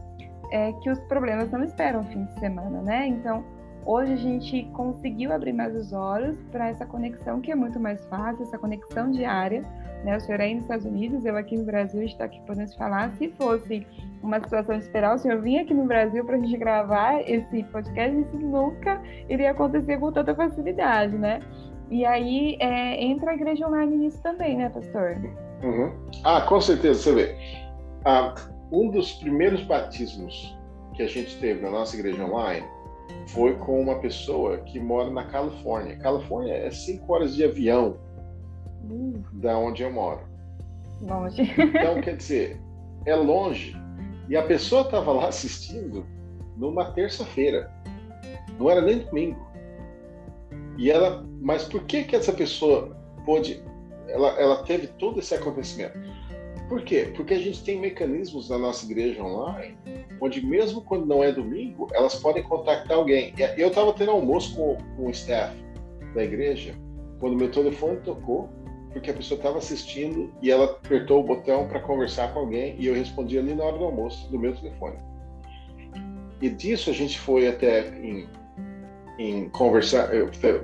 é 0.51 0.71
que 0.73 0.89
os 0.89 0.99
problemas 1.01 1.51
não 1.51 1.63
esperam 1.63 2.03
fim 2.05 2.25
de 2.25 2.39
semana, 2.39 2.81
né? 2.81 3.07
Então, 3.07 3.43
Hoje 3.91 4.13
a 4.13 4.17
gente 4.17 4.69
conseguiu 4.73 5.33
abrir 5.33 5.51
mais 5.51 5.75
os 5.75 5.91
olhos 5.91 6.37
para 6.51 6.69
essa 6.69 6.85
conexão 6.85 7.41
que 7.41 7.51
é 7.51 7.55
muito 7.55 7.79
mais 7.79 8.05
fácil, 8.05 8.43
essa 8.43 8.55
conexão 8.55 9.09
diária. 9.09 9.63
Né? 10.03 10.15
O 10.15 10.21
senhor 10.21 10.39
aí 10.39 10.53
nos 10.53 10.65
Estados 10.65 10.85
Unidos, 10.85 11.25
eu 11.25 11.35
aqui 11.35 11.57
no 11.57 11.63
Brasil, 11.63 12.03
está 12.03 12.25
aqui 12.25 12.39
podendo 12.45 12.71
falar. 12.77 13.11
Se 13.15 13.29
fosse 13.29 13.87
uma 14.21 14.39
situação 14.41 14.77
de 14.77 14.83
esperar 14.83 15.15
o 15.15 15.17
senhor 15.17 15.41
vir 15.41 15.61
aqui 15.61 15.73
no 15.73 15.85
Brasil 15.85 16.23
para 16.23 16.35
a 16.35 16.39
gente 16.39 16.55
gravar 16.55 17.19
esse 17.27 17.63
podcast, 17.63 18.15
isso 18.15 18.37
nunca 18.37 19.01
iria 19.27 19.49
acontecer 19.49 19.97
com 19.97 20.11
tanta 20.11 20.35
facilidade, 20.35 21.17
né? 21.17 21.39
E 21.89 22.05
aí 22.05 22.57
é, 22.59 23.03
entra 23.03 23.31
a 23.31 23.33
igreja 23.33 23.67
online 23.67 23.97
nisso 23.97 24.21
também, 24.21 24.55
né, 24.55 24.69
pastor? 24.69 25.17
Uhum. 25.63 25.91
Ah, 26.23 26.41
com 26.41 26.61
certeza, 26.61 26.99
você 26.99 27.15
vê. 27.15 27.35
Ah, 28.05 28.35
um 28.71 28.91
dos 28.91 29.13
primeiros 29.13 29.63
batismos 29.63 30.55
que 30.93 31.01
a 31.01 31.07
gente 31.07 31.39
teve 31.39 31.63
na 31.63 31.71
nossa 31.71 31.95
igreja 31.95 32.23
online 32.23 32.67
foi 33.27 33.55
com 33.57 33.79
uma 33.79 33.99
pessoa 33.99 34.57
que 34.59 34.79
mora 34.79 35.09
na 35.09 35.25
Califórnia. 35.25 35.97
Califórnia 35.97 36.53
é 36.53 36.71
cinco 36.71 37.13
horas 37.13 37.35
de 37.35 37.43
avião 37.43 37.97
uh. 38.89 39.23
da 39.33 39.57
onde 39.57 39.83
eu 39.83 39.91
moro. 39.91 40.21
Longe. 41.01 41.43
Então, 41.43 42.01
quer 42.01 42.17
dizer, 42.17 42.59
é 43.05 43.15
longe. 43.15 43.75
E 44.27 44.35
a 44.35 44.43
pessoa 44.43 44.81
estava 44.81 45.11
lá 45.11 45.27
assistindo 45.27 46.05
numa 46.57 46.91
terça-feira. 46.91 47.71
Não 48.59 48.69
era 48.69 48.81
nem 48.81 48.99
domingo. 48.99 49.39
E 50.77 50.89
ela, 50.89 51.25
mas 51.41 51.63
por 51.63 51.83
que 51.83 52.03
que 52.03 52.15
essa 52.15 52.31
pessoa 52.31 52.95
pôde, 53.25 53.63
ela, 54.07 54.29
ela 54.39 54.63
teve 54.63 54.87
todo 54.87 55.19
esse 55.19 55.33
acontecimento? 55.33 55.97
Por 56.69 56.83
quê? 56.83 57.11
Porque 57.15 57.33
a 57.33 57.39
gente 57.39 57.63
tem 57.63 57.79
mecanismos 57.79 58.47
na 58.47 58.59
nossa 58.59 58.85
igreja 58.85 59.23
online, 59.23 59.75
onde 60.21 60.45
mesmo 60.45 60.81
quando 60.81 61.03
não 61.03 61.23
é 61.23 61.31
domingo, 61.31 61.87
elas 61.91 62.13
podem 62.15 62.43
contactar 62.43 62.95
alguém. 62.95 63.33
Eu 63.57 63.69
estava 63.69 63.91
tendo 63.91 64.11
almoço 64.11 64.55
com, 64.55 64.77
com 64.95 65.07
o 65.07 65.09
staff 65.09 65.57
da 66.13 66.23
igreja, 66.23 66.75
quando 67.19 67.35
meu 67.35 67.49
telefone 67.49 67.97
tocou, 68.01 68.49
porque 68.91 69.09
a 69.09 69.13
pessoa 69.15 69.37
estava 69.37 69.57
assistindo 69.57 70.31
e 70.43 70.51
ela 70.51 70.65
apertou 70.65 71.21
o 71.21 71.23
botão 71.23 71.67
para 71.67 71.79
conversar 71.79 72.31
com 72.33 72.41
alguém 72.41 72.75
e 72.77 72.85
eu 72.85 72.93
respondi 72.93 73.37
ali 73.39 73.55
na 73.55 73.63
hora 73.63 73.77
do 73.79 73.85
almoço, 73.85 74.29
do 74.29 74.37
meu 74.37 74.55
telefone. 74.55 74.97
E 76.39 76.49
disso 76.49 76.91
a 76.91 76.93
gente 76.93 77.19
foi 77.19 77.47
até 77.47 77.89
em, 77.99 78.27
em 79.17 79.49
conversar, 79.49 80.09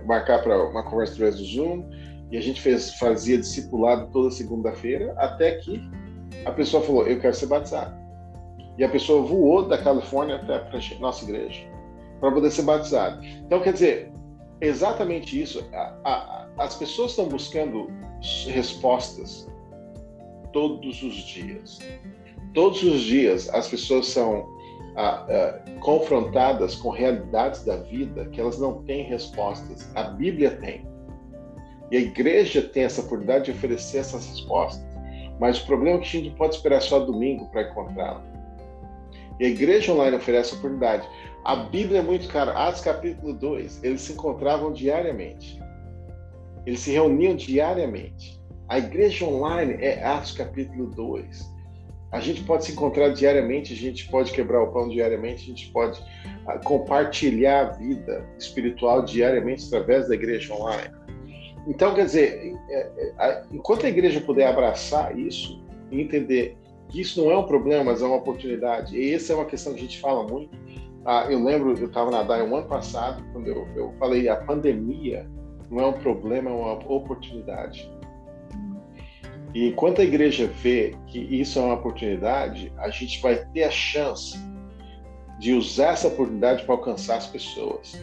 marcar 0.06 0.44
para 0.44 0.70
uma 0.70 0.84
conversa 0.84 1.14
através 1.14 1.38
do 1.38 1.46
Zoom, 1.46 1.84
e 2.32 2.38
a 2.38 2.42
gente 2.42 2.62
fez, 2.62 2.94
fazia 2.96 3.38
discipulado 3.38 4.10
toda 4.12 4.32
segunda-feira, 4.32 5.14
até 5.18 5.56
que 5.56 5.82
a 6.46 6.52
pessoa 6.52 6.84
falou: 6.84 7.08
Eu 7.08 7.20
quero 7.20 7.34
ser 7.34 7.48
batizado. 7.48 7.96
E 8.78 8.84
a 8.84 8.90
pessoa 8.90 9.26
voou 9.26 9.68
da 9.68 9.78
Califórnia 9.78 10.36
até 10.36 10.56
a 10.56 11.00
nossa 11.00 11.24
igreja 11.24 11.62
para 12.20 12.32
poder 12.32 12.52
ser 12.52 12.64
batizado. 12.64 13.24
Então, 13.24 13.62
quer 13.62 13.74
dizer, 13.74 14.12
exatamente 14.60 15.42
isso. 15.42 15.64
A, 15.74 15.94
a, 16.04 16.48
as 16.58 16.76
pessoas 16.76 17.12
estão 17.12 17.28
buscando 17.28 17.88
respostas 18.48 19.48
todos 20.52 21.04
os 21.04 21.16
dias. 21.16 21.80
Todos 22.54 22.82
os 22.84 23.02
dias 23.02 23.50
as 23.50 23.68
pessoas 23.68 24.08
são 24.08 24.46
confrontadas 25.82 26.76
com 26.76 26.90
realidades 26.90 27.66
da 27.66 27.76
vida 27.76 28.26
que 28.30 28.40
elas 28.40 28.58
não 28.58 28.82
têm 28.84 29.04
respostas. 29.04 29.92
A 29.96 30.04
Bíblia 30.04 30.52
tem. 30.52 30.88
E 31.92 31.98
a 31.98 32.00
igreja 32.00 32.62
tem 32.62 32.84
essa 32.84 33.02
oportunidade 33.02 33.46
de 33.46 33.52
oferecer 33.52 34.00
essas 34.00 34.26
respostas. 34.28 34.84
Mas 35.40 35.62
o 35.62 35.66
problema 35.66 35.98
é 35.98 36.02
que 36.02 36.18
a 36.18 36.22
gente 36.22 36.36
pode 36.36 36.56
esperar 36.56 36.82
só 36.82 37.00
domingo 37.00 37.50
para 37.52 37.64
encontrá-la. 37.64 38.24
E 39.40 39.46
a 39.46 39.50
igreja 39.50 39.92
online 39.92 40.18
oferece 40.18 40.56
a 40.56 40.58
oportunidade. 40.58 41.08
A 41.44 41.56
Bíblia 41.56 42.00
é 42.00 42.02
muito 42.02 42.28
cara. 42.30 42.52
Atos 42.54 42.82
capítulo 42.82 43.34
2, 43.34 43.84
eles 43.84 44.02
se 44.02 44.14
encontravam 44.14 44.72
diariamente. 44.72 45.60
Eles 46.66 46.80
se 46.80 46.92
reuniam 46.92 47.36
diariamente. 47.36 48.42
A 48.68 48.80
igreja 48.80 49.26
online 49.26 49.76
é 49.80 50.04
Atos 50.04 50.32
capítulo 50.32 50.88
2. 50.88 51.54
a 52.12 52.20
gente 52.20 52.44
pode 52.44 52.66
se 52.66 52.72
encontrar 52.72 53.10
diariamente, 53.10 53.74
a 53.74 53.76
gente 53.76 54.10
pode 54.10 54.32
quebrar 54.32 54.64
o 54.64 54.72
pão 54.72 54.88
diariamente, 54.88 55.44
a 55.44 55.48
gente 55.48 55.70
pode 55.72 56.00
uh, 56.00 56.64
compartilhar 56.64 57.60
a 57.60 57.70
vida 57.72 58.26
espiritual 58.40 59.04
diariamente 59.04 59.66
através 59.68 60.08
da 60.08 60.16
igreja 60.16 60.54
online. 60.54 61.05
Então, 61.68 61.94
quer 61.94 62.06
dizer, 62.06 62.56
é, 62.70 63.14
é, 63.18 63.44
enquanto 63.52 63.86
a 63.86 63.90
igreja 63.90 64.22
puder 64.22 64.48
abraçar 64.48 65.18
isso 65.18 65.64
e 65.92 66.02
entender 66.02 66.58
que 66.90 67.02
isso 67.02 67.24
não 67.24 67.32
é 67.32 67.38
um 67.38 67.44
problema, 67.44 67.86
mas 67.86 68.02
é 68.02 68.06
uma 68.06 68.18
oportunidade, 68.18 68.98
e 68.98 69.14
essa 69.14 69.34
é 69.34 69.36
uma 69.36 69.46
questão 69.46 69.74
que 69.74 69.80
a 69.80 69.82
gente 69.82 70.00
fala 70.00 70.28
muito. 70.28 70.56
Ah, 71.04 71.28
eu 71.30 71.44
lembro, 71.44 71.78
eu 71.78 71.88
estava 71.88 72.12
na 72.12 72.24
DAI 72.24 72.42
um 72.44 72.56
ano 72.56 72.68
passado, 72.68 73.24
quando 73.32 73.48
eu, 73.48 73.68
eu 73.76 73.94
falei 74.00 74.28
a 74.30 74.36
pandemia 74.36 75.28
não 75.70 75.80
é 75.80 75.88
um 75.88 75.94
problema, 75.94 76.50
é 76.50 76.54
uma 76.54 76.74
oportunidade. 76.92 77.90
E 79.54 79.70
enquanto 79.70 80.02
a 80.02 80.04
igreja 80.04 80.48
vê 80.62 80.96
que 81.08 81.20
isso 81.20 81.60
é 81.60 81.62
uma 81.62 81.76
oportunidade, 81.76 82.72
a 82.78 82.90
gente 82.90 83.22
vai 83.22 83.38
ter 83.54 83.64
a 83.64 83.72
chance 83.72 84.38
de 85.40 85.54
usar 85.54 85.94
essa 85.94 86.08
oportunidade 86.08 86.64
para 86.64 86.76
alcançar 86.76 87.18
as 87.18 87.28
pessoas. 87.28 88.00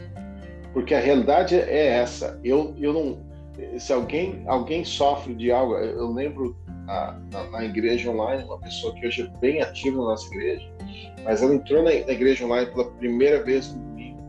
Porque 0.73 0.95
a 0.95 1.01
realidade 1.01 1.55
é 1.55 1.89
essa. 1.89 2.41
Eu, 2.43 2.75
eu 2.79 2.93
não, 2.93 3.32
se 3.79 3.93
alguém 3.93 4.43
alguém 4.47 4.85
sofre 4.85 5.35
de 5.35 5.51
algo, 5.51 5.75
eu 5.77 6.11
lembro 6.13 6.57
na, 6.87 7.19
na, 7.33 7.51
na, 7.51 7.65
igreja 7.65 8.11
online 8.11 8.45
uma 8.45 8.59
pessoa 8.59 8.95
que 8.95 9.07
hoje 9.07 9.23
é 9.23 9.39
bem 9.39 9.63
ativa 9.63 9.97
na 9.99 10.05
nossa 10.05 10.27
igreja, 10.35 10.69
mas 11.25 11.43
ela 11.43 11.55
entrou 11.55 11.83
na, 11.83 11.91
na 11.91 12.13
igreja 12.13 12.45
online 12.45 12.71
pela 12.71 12.91
primeira 12.93 13.43
vez 13.43 13.73
no 13.73 13.81
domingo 13.81 14.23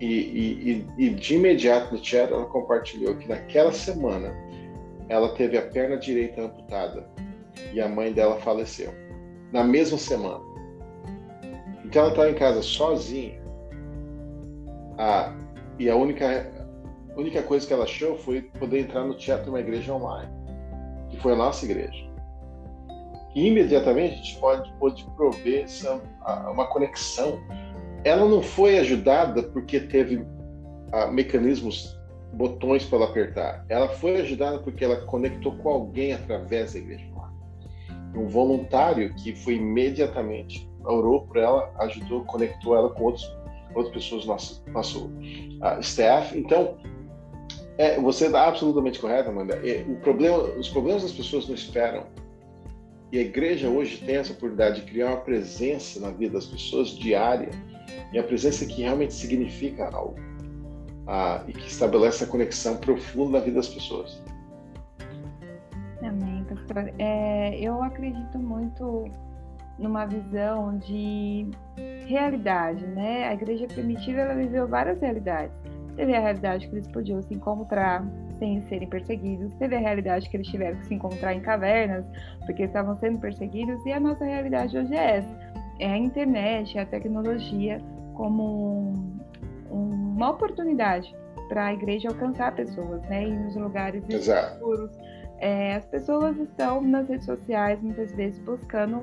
e, 0.00 0.06
e, 0.06 0.86
e, 0.98 1.10
de 1.10 1.34
imediato 1.34 1.92
no 1.94 2.04
chat 2.04 2.32
ela 2.32 2.46
compartilhou 2.46 3.16
que 3.16 3.28
naquela 3.28 3.72
semana 3.72 4.32
ela 5.08 5.30
teve 5.30 5.56
a 5.56 5.62
perna 5.62 5.96
direita 5.96 6.42
amputada 6.42 7.08
e 7.72 7.80
a 7.80 7.88
mãe 7.88 8.12
dela 8.12 8.36
faleceu 8.36 8.92
na 9.52 9.64
mesma 9.64 9.98
semana. 9.98 10.44
Então 11.84 12.02
ela 12.02 12.10
estava 12.10 12.30
em 12.30 12.34
casa 12.34 12.62
sozinha. 12.62 13.40
Ah, 14.98 15.34
e 15.78 15.88
a 15.88 15.96
única 15.96 16.57
a 17.18 17.20
única 17.20 17.42
coisa 17.42 17.66
que 17.66 17.72
ela 17.72 17.82
achou 17.82 18.16
foi 18.16 18.42
poder 18.42 18.82
entrar 18.82 19.04
no 19.04 19.18
chat 19.18 19.42
de 19.42 19.48
uma 19.50 19.58
igreja 19.58 19.92
online, 19.92 20.32
que 21.10 21.16
foi 21.16 21.32
a 21.32 21.36
nossa 21.36 21.64
igreja. 21.64 22.08
E 23.34 23.48
imediatamente 23.48 24.12
a 24.12 24.16
gente 24.16 24.36
pode, 24.38 24.72
pode 24.74 25.04
prover 25.16 25.64
essa, 25.64 26.00
uma 26.48 26.68
conexão. 26.68 27.40
Ela 28.04 28.24
não 28.24 28.40
foi 28.40 28.78
ajudada 28.78 29.42
porque 29.42 29.80
teve 29.80 30.18
uh, 30.18 31.10
mecanismos, 31.12 31.98
botões 32.34 32.84
para 32.84 32.98
ela 32.98 33.08
apertar. 33.08 33.66
Ela 33.68 33.88
foi 33.88 34.20
ajudada 34.20 34.60
porque 34.60 34.84
ela 34.84 35.04
conectou 35.06 35.56
com 35.56 35.70
alguém 35.70 36.12
através 36.12 36.74
da 36.74 36.78
igreja 36.78 37.04
online. 37.06 37.36
Um 38.14 38.28
voluntário 38.28 39.12
que 39.16 39.34
foi 39.34 39.54
imediatamente 39.54 40.70
orou 40.84 41.22
por 41.22 41.36
ela, 41.36 41.68
ajudou, 41.80 42.24
conectou 42.26 42.76
ela 42.76 42.90
com 42.90 43.02
outros, 43.02 43.28
outras 43.74 43.92
pessoas 43.92 44.24
nosso, 44.24 44.64
nosso 44.68 45.06
uh, 45.06 45.80
staff. 45.80 46.38
Então, 46.38 46.78
é, 47.78 47.98
você 48.00 48.26
está 48.26 48.48
absolutamente 48.48 48.98
correta, 48.98 49.30
Amanda. 49.30 49.54
É, 49.64 49.84
o 49.88 49.94
problema, 50.00 50.36
os 50.36 50.68
problemas 50.68 51.02
das 51.02 51.12
pessoas 51.12 51.46
não 51.46 51.54
esperam. 51.54 52.04
E 53.12 53.18
a 53.18 53.22
igreja 53.22 53.68
hoje 53.68 54.04
tem 54.04 54.16
essa 54.16 54.32
oportunidade 54.32 54.80
de 54.80 54.90
criar 54.90 55.06
uma 55.06 55.20
presença 55.20 56.00
na 56.00 56.10
vida 56.10 56.34
das 56.34 56.46
pessoas 56.46 56.90
diária, 56.90 57.48
e 58.12 58.18
a 58.18 58.22
presença 58.22 58.66
que 58.66 58.82
realmente 58.82 59.14
significa 59.14 59.88
algo, 59.94 60.16
ah, 61.06 61.42
e 61.46 61.52
que 61.52 61.68
estabelece 61.68 62.24
a 62.24 62.26
conexão 62.26 62.76
profunda 62.76 63.38
na 63.38 63.44
vida 63.44 63.56
das 63.56 63.68
pessoas. 63.68 64.20
Amém, 66.02 66.44
pastor. 66.44 66.92
É, 66.98 67.58
eu 67.60 67.82
acredito 67.82 68.38
muito 68.38 69.04
numa 69.78 70.04
visão 70.04 70.76
de 70.78 71.48
realidade, 72.06 72.84
né? 72.88 73.28
A 73.28 73.34
igreja 73.34 73.66
primitiva 73.68 74.20
ela 74.20 74.34
viveu 74.34 74.66
várias 74.66 75.00
realidades 75.00 75.77
Teve 75.98 76.14
a 76.14 76.20
realidade 76.20 76.68
que 76.68 76.76
eles 76.76 76.86
podiam 76.86 77.20
se 77.20 77.34
encontrar 77.34 78.06
sem 78.38 78.62
serem 78.68 78.88
perseguidos, 78.88 79.52
teve 79.54 79.74
a 79.74 79.80
realidade 79.80 80.30
que 80.30 80.36
eles 80.36 80.46
tiveram 80.46 80.78
que 80.78 80.86
se 80.86 80.94
encontrar 80.94 81.34
em 81.34 81.40
cavernas 81.40 82.06
porque 82.46 82.62
estavam 82.62 82.96
sendo 83.00 83.18
perseguidos, 83.18 83.84
e 83.84 83.90
a 83.90 83.98
nossa 83.98 84.24
realidade 84.24 84.78
hoje 84.78 84.94
é 84.94 85.16
essa: 85.16 85.52
é 85.80 85.90
a 85.90 85.98
internet, 85.98 86.78
é 86.78 86.82
a 86.82 86.86
tecnologia 86.86 87.82
como 88.14 88.94
um, 89.72 90.14
uma 90.14 90.30
oportunidade 90.30 91.12
para 91.48 91.66
a 91.66 91.72
igreja 91.72 92.10
alcançar 92.10 92.54
pessoas, 92.54 93.02
né? 93.08 93.26
E 93.26 93.32
nos 93.32 93.56
lugares 93.56 94.04
seguros. 94.06 94.92
É, 95.40 95.74
as 95.74 95.86
pessoas 95.86 96.36
estão 96.36 96.80
nas 96.80 97.08
redes 97.08 97.26
sociais 97.26 97.82
muitas 97.82 98.12
vezes 98.12 98.38
buscando 98.44 99.02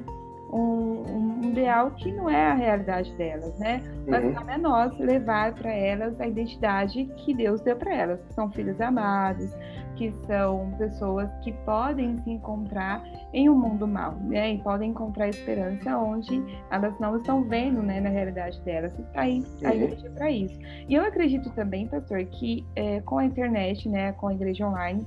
um, 0.55 1.03
um, 1.41 1.43
ideal 1.43 1.91
que 1.91 2.11
não 2.11 2.29
é 2.29 2.51
a 2.51 2.53
realidade 2.53 3.13
delas, 3.15 3.57
né? 3.59 3.81
Mas 4.07 4.23
uhum. 4.23 4.33
cabe 4.33 4.51
a 4.53 4.57
nós 4.57 4.97
levar 4.97 5.53
para 5.53 5.71
elas 5.71 6.19
a 6.19 6.27
identidade 6.27 7.05
que 7.17 7.33
Deus 7.33 7.61
deu 7.61 7.75
para 7.75 7.93
elas, 7.93 8.21
que 8.21 8.33
são 8.33 8.49
filhos 8.51 8.79
amados, 8.79 9.53
que 9.95 10.11
são 10.25 10.71
pessoas 10.77 11.29
que 11.43 11.51
podem 11.51 12.17
se 12.19 12.31
encontrar 12.31 13.03
em 13.33 13.49
um 13.49 13.55
mundo 13.55 13.87
mal, 13.87 14.13
né? 14.13 14.53
E 14.53 14.57
podem 14.59 14.91
encontrar 14.91 15.27
esperança 15.27 15.97
onde 15.97 16.41
elas 16.71 16.97
não 16.99 17.17
estão 17.17 17.43
vendo, 17.43 17.81
né, 17.81 17.99
na 17.99 18.09
realidade 18.09 18.59
delas. 18.61 18.97
E 18.97 19.03
tá 19.03 19.21
aí 19.21 19.43
a 19.63 19.67
uhum. 19.67 19.73
igreja 19.73 20.09
para 20.11 20.31
isso. 20.31 20.59
E 20.87 20.93
eu 20.93 21.03
acredito 21.03 21.49
também, 21.51 21.87
pastor, 21.87 22.23
que 22.25 22.65
é, 22.75 23.01
com 23.01 23.17
a 23.17 23.25
internet, 23.25 23.89
né, 23.89 24.13
com 24.13 24.27
a 24.27 24.33
igreja 24.33 24.67
online, 24.67 25.05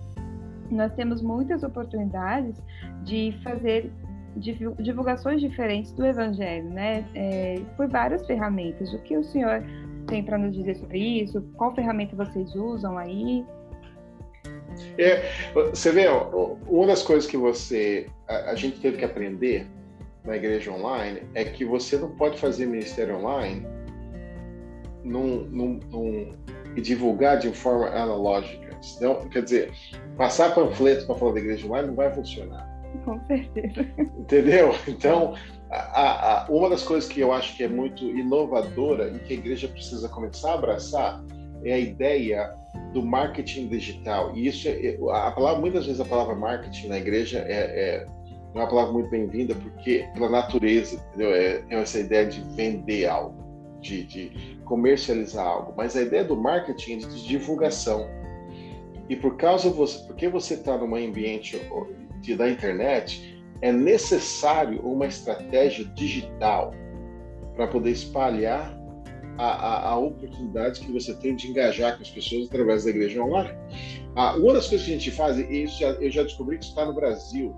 nós 0.70 0.92
temos 0.92 1.22
muitas 1.22 1.62
oportunidades 1.62 2.62
de 3.02 3.34
fazer 3.42 3.90
divulgações 4.36 5.40
diferentes 5.40 5.92
do 5.92 6.06
Evangelho, 6.06 6.68
né? 6.70 7.04
É, 7.14 7.60
por 7.76 7.88
várias 7.88 8.26
ferramentas. 8.26 8.92
O 8.92 8.98
que 8.98 9.16
o 9.16 9.24
senhor 9.24 9.62
tem 10.06 10.22
para 10.22 10.38
nos 10.38 10.54
dizer 10.54 10.76
sobre 10.76 10.98
isso? 10.98 11.42
Qual 11.56 11.74
ferramenta 11.74 12.16
vocês 12.16 12.54
usam 12.54 12.96
aí? 12.96 13.44
É, 14.96 15.22
você 15.52 15.90
vê, 15.90 16.06
uma 16.68 16.86
das 16.86 17.02
coisas 17.02 17.28
que 17.28 17.36
você 17.36 18.06
a, 18.28 18.50
a, 18.50 18.54
gente 18.54 18.80
teve 18.80 18.98
que 18.98 19.04
aprender 19.04 19.66
na 20.24 20.36
igreja 20.36 20.70
online 20.70 21.22
é 21.34 21.44
que 21.44 21.64
você 21.64 21.96
não 21.96 22.10
pode 22.10 22.38
fazer 22.38 22.66
ministério 22.66 23.16
online 23.16 23.66
num, 25.02 25.44
num, 25.44 25.80
num, 25.90 26.34
e 26.76 26.80
divulgar 26.80 27.38
de 27.38 27.50
forma 27.50 27.86
analógica. 27.88 28.68
Então, 28.96 29.28
quer 29.28 29.42
dizer, 29.42 29.72
passar 30.16 30.54
panfletos 30.54 31.04
para 31.04 31.16
falar 31.16 31.32
da 31.32 31.40
igreja 31.40 31.66
online 31.66 31.88
não 31.88 31.94
vai 31.94 32.12
funcionar. 32.12 32.77
Com 33.04 33.20
certeza. 33.26 33.86
Entendeu? 33.98 34.74
Então, 34.86 35.34
a, 35.70 36.44
a, 36.44 36.46
uma 36.48 36.70
das 36.70 36.82
coisas 36.82 37.08
que 37.08 37.20
eu 37.20 37.32
acho 37.32 37.56
que 37.56 37.64
é 37.64 37.68
muito 37.68 38.04
inovadora 38.04 39.08
e 39.08 39.18
que 39.20 39.34
a 39.34 39.36
igreja 39.36 39.68
precisa 39.68 40.08
começar 40.08 40.52
a 40.52 40.54
abraçar 40.54 41.24
é 41.64 41.72
a 41.72 41.78
ideia 41.78 42.54
do 42.92 43.02
marketing 43.02 43.68
digital. 43.68 44.34
E 44.36 44.46
isso 44.46 44.68
é, 44.68 44.98
a 45.10 45.30
palavra, 45.30 45.60
muitas 45.60 45.86
vezes 45.86 46.00
a 46.00 46.04
palavra 46.04 46.34
marketing 46.34 46.88
na 46.88 46.98
igreja 46.98 47.40
é, 47.40 48.04
é 48.04 48.06
uma 48.54 48.66
palavra 48.66 48.92
muito 48.92 49.10
bem-vinda 49.10 49.54
porque 49.54 50.08
pela 50.14 50.28
natureza, 50.28 50.96
entendeu? 51.08 51.34
É, 51.34 51.64
é, 51.68 51.80
essa 51.80 51.98
ideia 51.98 52.26
de 52.26 52.40
vender 52.54 53.06
algo, 53.06 53.36
de, 53.80 54.04
de 54.04 54.58
comercializar 54.64 55.46
algo. 55.46 55.74
Mas 55.76 55.96
a 55.96 56.02
ideia 56.02 56.24
do 56.24 56.36
marketing 56.36 56.94
é 56.94 56.96
de 56.98 57.26
divulgação. 57.26 58.06
E 59.08 59.16
por 59.16 59.36
causa 59.36 59.70
você, 59.70 60.04
porque 60.06 60.28
você 60.28 60.54
está 60.54 60.76
num 60.76 60.94
ambiente 60.94 61.56
de, 62.20 62.36
da 62.36 62.48
internet, 62.50 63.42
é 63.60 63.72
necessário 63.72 64.80
uma 64.82 65.06
estratégia 65.06 65.84
digital 65.94 66.72
para 67.54 67.66
poder 67.66 67.90
espalhar 67.90 68.76
a, 69.36 69.46
a, 69.46 69.88
a, 69.90 69.96
oportunidade 69.96 70.80
que 70.80 70.92
você 70.92 71.14
tem 71.14 71.34
de 71.36 71.48
engajar 71.48 71.96
com 71.96 72.02
as 72.02 72.10
pessoas 72.10 72.46
através 72.48 72.84
da 72.84 72.90
igreja 72.90 73.22
online. 73.22 73.50
Ah, 74.16 74.34
uma 74.36 74.54
das 74.54 74.68
coisas 74.68 74.86
que 74.86 74.92
a 74.92 74.98
gente 74.98 75.10
faz, 75.12 75.38
e 75.38 75.66
já, 75.66 75.90
eu 75.92 76.10
já 76.10 76.22
descobri 76.24 76.58
que 76.58 76.64
está 76.64 76.84
no 76.84 76.92
Brasil, 76.92 77.54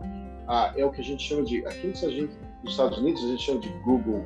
ah, 0.46 0.72
é 0.76 0.84
o 0.84 0.90
que 0.90 1.00
a 1.00 1.04
gente 1.04 1.22
chama 1.22 1.42
de, 1.42 1.64
aqui 1.66 1.86
nos 1.86 2.02
Estados 2.02 2.98
Unidos, 2.98 3.24
a 3.24 3.28
gente 3.28 3.42
chama 3.42 3.60
de 3.60 3.68
Google 3.84 4.22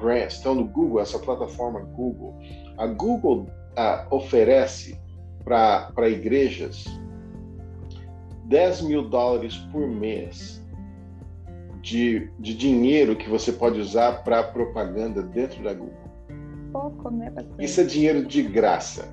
Grants. 0.00 0.40
Então, 0.40 0.54
no 0.54 0.64
Google, 0.64 1.00
essa 1.00 1.18
plataforma 1.18 1.80
Google, 1.80 2.34
a 2.78 2.86
Google 2.86 3.46
ah, 3.76 4.06
oferece 4.10 4.98
para 5.44 6.08
igrejas 6.08 6.86
10 8.44 8.82
mil 8.82 9.08
dólares 9.08 9.56
por 9.72 9.86
mês 9.88 10.62
de, 11.80 12.30
de 12.38 12.54
dinheiro 12.54 13.14
que 13.14 13.28
você 13.28 13.52
pode 13.52 13.78
usar 13.78 14.24
para 14.24 14.42
propaganda 14.42 15.22
dentro 15.22 15.62
da 15.62 15.74
Google. 15.74 15.94
Pouco, 16.72 17.10
né, 17.10 17.32
Isso 17.58 17.80
é 17.80 17.84
dinheiro 17.84 18.24
de 18.24 18.42
graça. 18.42 19.08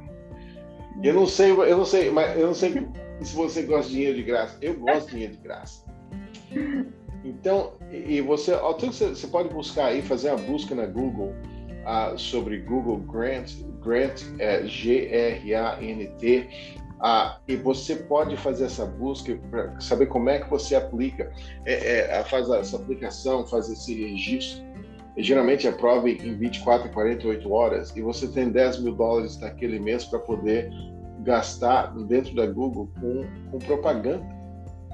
Eu 1.04 1.14
não 1.14 1.28
sei, 1.28 1.52
eu 1.52 1.78
não 1.78 1.86
sei, 1.86 2.10
mas 2.10 2.38
eu 2.38 2.48
não 2.48 2.54
sei 2.54 2.88
se 3.22 3.36
você 3.36 3.64
gosta 3.64 3.90
de 3.90 3.96
dinheiro 3.96 4.18
de 4.18 4.24
graça. 4.24 4.58
Eu 4.62 4.80
gosto 4.80 5.08
de 5.08 5.12
dinheiro 5.12 5.34
de 5.34 5.40
graça. 5.40 5.84
Então, 7.24 7.74
e 7.92 8.20
você, 8.22 8.56
você 8.56 9.28
pode 9.28 9.50
buscar 9.50 9.88
aí, 9.88 10.02
fazer 10.02 10.30
uma 10.30 10.40
busca 10.40 10.74
na 10.74 10.86
Google 10.86 11.36
uh, 11.86 12.18
sobre 12.18 12.60
Google 12.60 12.98
Grant, 12.98 13.52
Grant 13.84 14.24
é 14.40 14.66
G-R-A-N-T, 14.66 16.50
Ah, 17.04 17.40
e 17.48 17.56
você 17.56 17.96
pode 17.96 18.38
fazer 18.38 18.66
essa 18.66 18.86
busca 18.86 19.36
para 19.50 19.80
saber 19.80 20.06
como 20.06 20.30
é 20.30 20.40
que 20.40 20.50
você 20.50 20.76
aplica, 20.76 21.32
é, 21.66 22.20
é, 22.20 22.24
faz 22.24 22.48
essa 22.50 22.76
aplicação, 22.76 23.46
faz 23.48 23.70
esse 23.70 23.94
registro. 24.08 24.64
E, 25.18 25.24
geralmente 25.24 25.68
aprova 25.68 26.10
em 26.10 26.38
24 26.38 26.88
a 26.88 26.94
48 26.94 27.52
horas 27.52 27.96
e 27.96 28.02
você 28.02 28.28
tem 28.28 28.50
10 28.50 28.82
mil 28.84 28.96
dólares 28.96 29.38
naquele 29.40 29.80
mês 29.80 30.06
para 30.06 30.20
poder 30.20 30.72
gastar 31.24 31.88
dentro 32.06 32.36
da 32.36 32.46
Google 32.46 32.90
com, 33.00 33.26
com 33.52 33.60
propaganda 33.60 34.24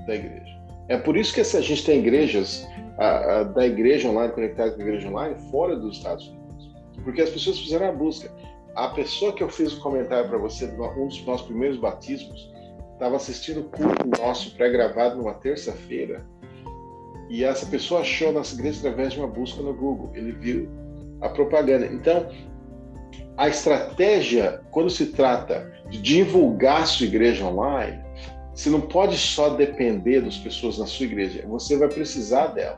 da 0.07 0.15
igreja. 0.15 0.57
É 0.87 0.97
por 0.97 1.17
isso 1.17 1.33
que 1.33 1.41
a 1.41 1.61
gente 1.61 1.85
tem 1.85 1.99
igrejas 1.99 2.65
a, 2.97 3.39
a, 3.39 3.43
da 3.43 3.65
igreja 3.65 4.07
online 4.07 4.33
conectadas 4.33 4.75
com 4.75 4.81
a 4.81 4.85
igreja 4.85 5.09
online 5.09 5.35
fora 5.51 5.75
dos 5.75 5.97
Estados 5.97 6.27
Unidos, 6.27 6.73
porque 7.03 7.21
as 7.21 7.29
pessoas 7.29 7.59
fizeram 7.59 7.89
a 7.89 7.91
busca. 7.91 8.31
A 8.77 8.89
pessoa 8.89 9.33
que 9.33 9.41
eu 9.41 9.49
fiz 9.49 9.73
o 9.73 9.81
comentário 9.81 10.29
para 10.29 10.37
você, 10.37 10.65
um 10.65 11.07
dos 11.07 11.25
nossos 11.25 11.47
primeiros 11.47 11.79
batismos, 11.79 12.53
estava 12.93 13.15
assistindo 13.15 13.61
o 13.61 13.63
culto 13.63 14.21
nosso 14.21 14.55
pré-gravado 14.55 15.17
numa 15.17 15.33
terça-feira 15.33 16.23
e 17.27 17.43
essa 17.43 17.65
pessoa 17.65 18.01
achou 18.01 18.31
nossa 18.31 18.53
igreja 18.53 18.77
através 18.77 19.13
de 19.13 19.19
uma 19.19 19.27
busca 19.27 19.63
no 19.63 19.73
Google. 19.73 20.11
Ele 20.13 20.31
viu 20.31 20.69
a 21.21 21.29
propaganda. 21.29 21.87
Então, 21.87 22.29
a 23.35 23.47
estratégia, 23.47 24.61
quando 24.69 24.91
se 24.91 25.07
trata 25.07 25.73
de 25.89 25.99
divulgar 25.99 26.85
sua 26.85 27.07
igreja 27.07 27.45
online, 27.45 27.99
você 28.53 28.69
não 28.69 28.81
pode 28.81 29.17
só 29.17 29.49
depender 29.55 30.21
das 30.21 30.37
pessoas 30.37 30.77
na 30.77 30.85
sua 30.85 31.07
igreja. 31.07 31.43
Você 31.47 31.75
vai 31.77 31.89
precisar 31.89 32.49
delas, 32.49 32.77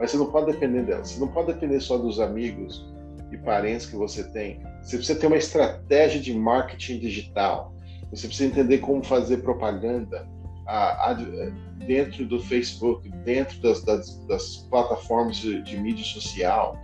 mas 0.00 0.10
você 0.10 0.16
não 0.16 0.26
pode 0.26 0.50
depender 0.50 0.82
delas. 0.82 1.10
Você 1.10 1.20
não 1.20 1.28
pode 1.28 1.52
depender 1.52 1.78
só 1.78 1.96
dos 1.96 2.18
amigos 2.18 2.95
e 3.32 3.36
parentes 3.38 3.86
que 3.86 3.96
você 3.96 4.24
tem. 4.30 4.60
Você 4.82 4.96
precisa 4.96 5.18
ter 5.18 5.26
uma 5.26 5.36
estratégia 5.36 6.20
de 6.20 6.32
marketing 6.32 6.98
digital. 6.98 7.74
Você 8.10 8.26
precisa 8.26 8.48
entender 8.48 8.78
como 8.78 9.02
fazer 9.02 9.38
propaganda 9.38 10.28
a, 10.66 11.10
a, 11.10 11.14
dentro 11.86 12.24
do 12.26 12.40
Facebook, 12.40 13.08
dentro 13.24 13.60
das, 13.60 13.82
das, 13.82 14.18
das 14.26 14.56
plataformas 14.70 15.36
de, 15.36 15.62
de 15.62 15.76
mídia 15.76 16.04
social 16.04 16.78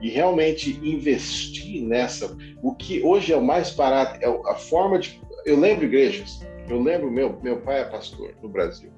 e 0.00 0.10
realmente 0.10 0.78
investir 0.82 1.82
nessa. 1.82 2.36
O 2.62 2.74
que 2.74 3.02
hoje 3.02 3.32
é 3.32 3.36
o 3.36 3.42
mais 3.42 3.70
barato 3.70 4.18
é 4.22 4.50
a 4.50 4.54
forma 4.54 4.98
de. 4.98 5.20
Eu 5.46 5.58
lembro 5.58 5.84
igrejas, 5.84 6.40
eu 6.68 6.80
lembro 6.80 7.10
meu 7.10 7.38
meu 7.42 7.60
pai 7.60 7.80
é 7.80 7.84
pastor 7.84 8.34
no 8.42 8.48
Brasil. 8.48 8.90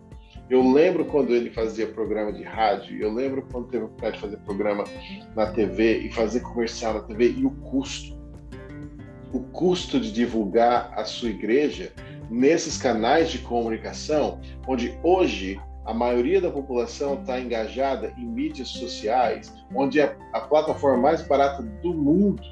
Eu 0.48 0.62
lembro 0.62 1.04
quando 1.04 1.34
ele 1.34 1.50
fazia 1.50 1.88
programa 1.88 2.32
de 2.32 2.44
rádio, 2.44 2.96
eu 3.00 3.12
lembro 3.12 3.42
quando 3.50 3.66
teve 3.66 3.82
a 3.82 3.86
oportunidade 3.86 4.16
de 4.16 4.20
fazer 4.22 4.36
programa 4.44 4.84
na 5.34 5.46
TV 5.46 5.98
e 5.98 6.12
fazer 6.12 6.40
comercial 6.40 6.94
na 6.94 7.00
TV 7.00 7.32
e 7.32 7.44
o 7.44 7.50
custo. 7.50 8.16
O 9.32 9.40
custo 9.40 9.98
de 9.98 10.12
divulgar 10.12 10.92
a 10.94 11.04
sua 11.04 11.30
igreja 11.30 11.92
nesses 12.30 12.78
canais 12.78 13.30
de 13.30 13.38
comunicação, 13.38 14.40
onde 14.68 14.96
hoje 15.02 15.60
a 15.84 15.92
maioria 15.92 16.40
da 16.40 16.50
população 16.50 17.14
está 17.14 17.40
engajada 17.40 18.12
em 18.16 18.24
mídias 18.24 18.68
sociais, 18.68 19.52
onde 19.74 20.00
é 20.00 20.16
a 20.32 20.40
plataforma 20.40 20.98
mais 20.98 21.22
barata 21.22 21.62
do 21.62 21.92
mundo 21.92 22.42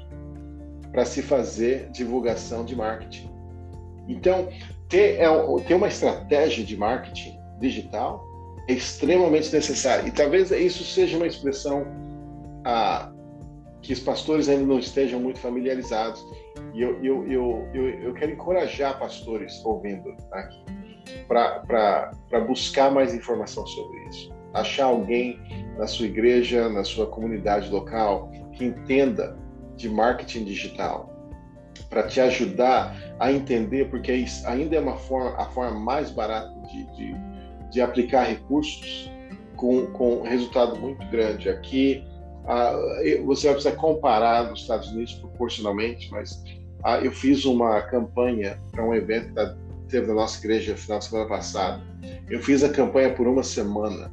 para 0.91 1.05
se 1.05 1.21
fazer 1.21 1.89
divulgação 1.91 2.65
de 2.65 2.75
marketing. 2.75 3.29
Então, 4.07 4.49
ter, 4.87 5.19
é, 5.19 5.27
ter 5.65 5.73
uma 5.73 5.87
estratégia 5.87 6.63
de 6.63 6.77
marketing 6.77 7.34
digital 7.59 8.23
é 8.67 8.73
extremamente 8.73 9.53
necessário. 9.53 10.07
E 10.07 10.11
talvez 10.11 10.51
isso 10.51 10.83
seja 10.83 11.17
uma 11.17 11.27
expressão 11.27 11.85
ah, 12.63 13.11
que 13.81 13.93
os 13.93 13.99
pastores 13.99 14.49
ainda 14.49 14.65
não 14.65 14.79
estejam 14.79 15.19
muito 15.19 15.39
familiarizados. 15.39 16.25
E 16.73 16.81
eu, 16.81 17.03
eu, 17.03 17.27
eu, 17.31 17.69
eu, 17.73 17.89
eu 18.01 18.13
quero 18.13 18.31
encorajar 18.31 18.97
pastores 18.97 19.63
ouvindo 19.63 20.15
aqui 20.31 20.65
para 21.27 22.39
buscar 22.47 22.91
mais 22.91 23.13
informação 23.13 23.65
sobre 23.67 24.09
isso. 24.09 24.33
Achar 24.53 24.85
alguém 24.85 25.39
na 25.77 25.85
sua 25.85 26.05
igreja, 26.05 26.69
na 26.69 26.83
sua 26.83 27.05
comunidade 27.05 27.69
local, 27.69 28.31
que 28.53 28.65
entenda 28.65 29.37
de 29.75 29.89
marketing 29.89 30.45
digital, 30.45 31.13
para 31.89 32.03
te 32.03 32.21
ajudar 32.21 32.95
a 33.19 33.31
entender, 33.31 33.89
porque 33.89 34.25
ainda 34.45 34.75
é 34.77 34.79
uma 34.79 34.97
forma, 34.97 35.35
a 35.37 35.45
forma 35.49 35.77
mais 35.79 36.09
barata 36.09 36.49
de, 36.69 36.85
de, 36.95 37.13
de 37.75 37.81
aplicar 37.81 38.23
recursos 38.23 39.11
com, 39.57 39.85
com 39.87 40.21
resultado 40.21 40.79
muito 40.79 41.05
grande. 41.11 41.49
Aqui, 41.49 42.01
você 43.25 43.47
vai 43.47 43.55
precisar 43.55 43.75
comparar 43.75 44.49
nos 44.49 44.61
Estados 44.61 44.89
Unidos 44.91 45.13
proporcionalmente, 45.15 46.09
mas 46.09 46.41
eu 47.03 47.11
fiz 47.11 47.43
uma 47.43 47.81
campanha 47.81 48.57
para 48.71 48.81
um 48.81 48.95
evento 48.95 49.33
que 49.33 49.89
teve 49.89 50.07
na 50.07 50.13
nossa 50.13 50.39
igreja 50.39 50.71
no 50.71 50.77
final 50.77 50.99
de 50.99 51.05
semana 51.05 51.27
passada. 51.27 51.83
Eu 52.29 52.39
fiz 52.39 52.63
a 52.63 52.69
campanha 52.69 53.13
por 53.13 53.27
uma 53.27 53.43
semana. 53.43 54.09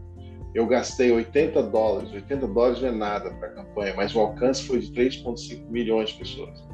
Eu 0.52 0.66
gastei 0.66 1.12
80 1.12 1.62
dólares. 1.62 2.12
80 2.12 2.48
dólares 2.48 2.82
não 2.82 2.88
é 2.88 2.92
nada 2.92 3.30
para 3.30 3.48
a 3.48 3.52
campanha, 3.52 3.94
mas 3.96 4.12
o 4.12 4.18
alcance 4.18 4.64
foi 4.64 4.80
de 4.80 4.92
3,5 4.92 5.70
milhões 5.70 6.10
de 6.10 6.18
pessoas. 6.18 6.64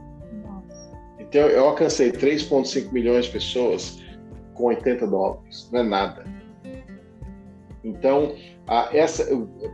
Então 1.18 1.42
eu 1.42 1.66
alcancei 1.66 2.10
3,5 2.10 2.90
milhões 2.92 3.26
de 3.26 3.32
pessoas 3.32 3.98
com 4.54 4.64
80 4.64 5.06
dólares. 5.06 5.68
Não 5.70 5.80
é 5.80 5.82
nada. 5.82 6.37
Então, 7.88 8.34
essa, 8.92 9.26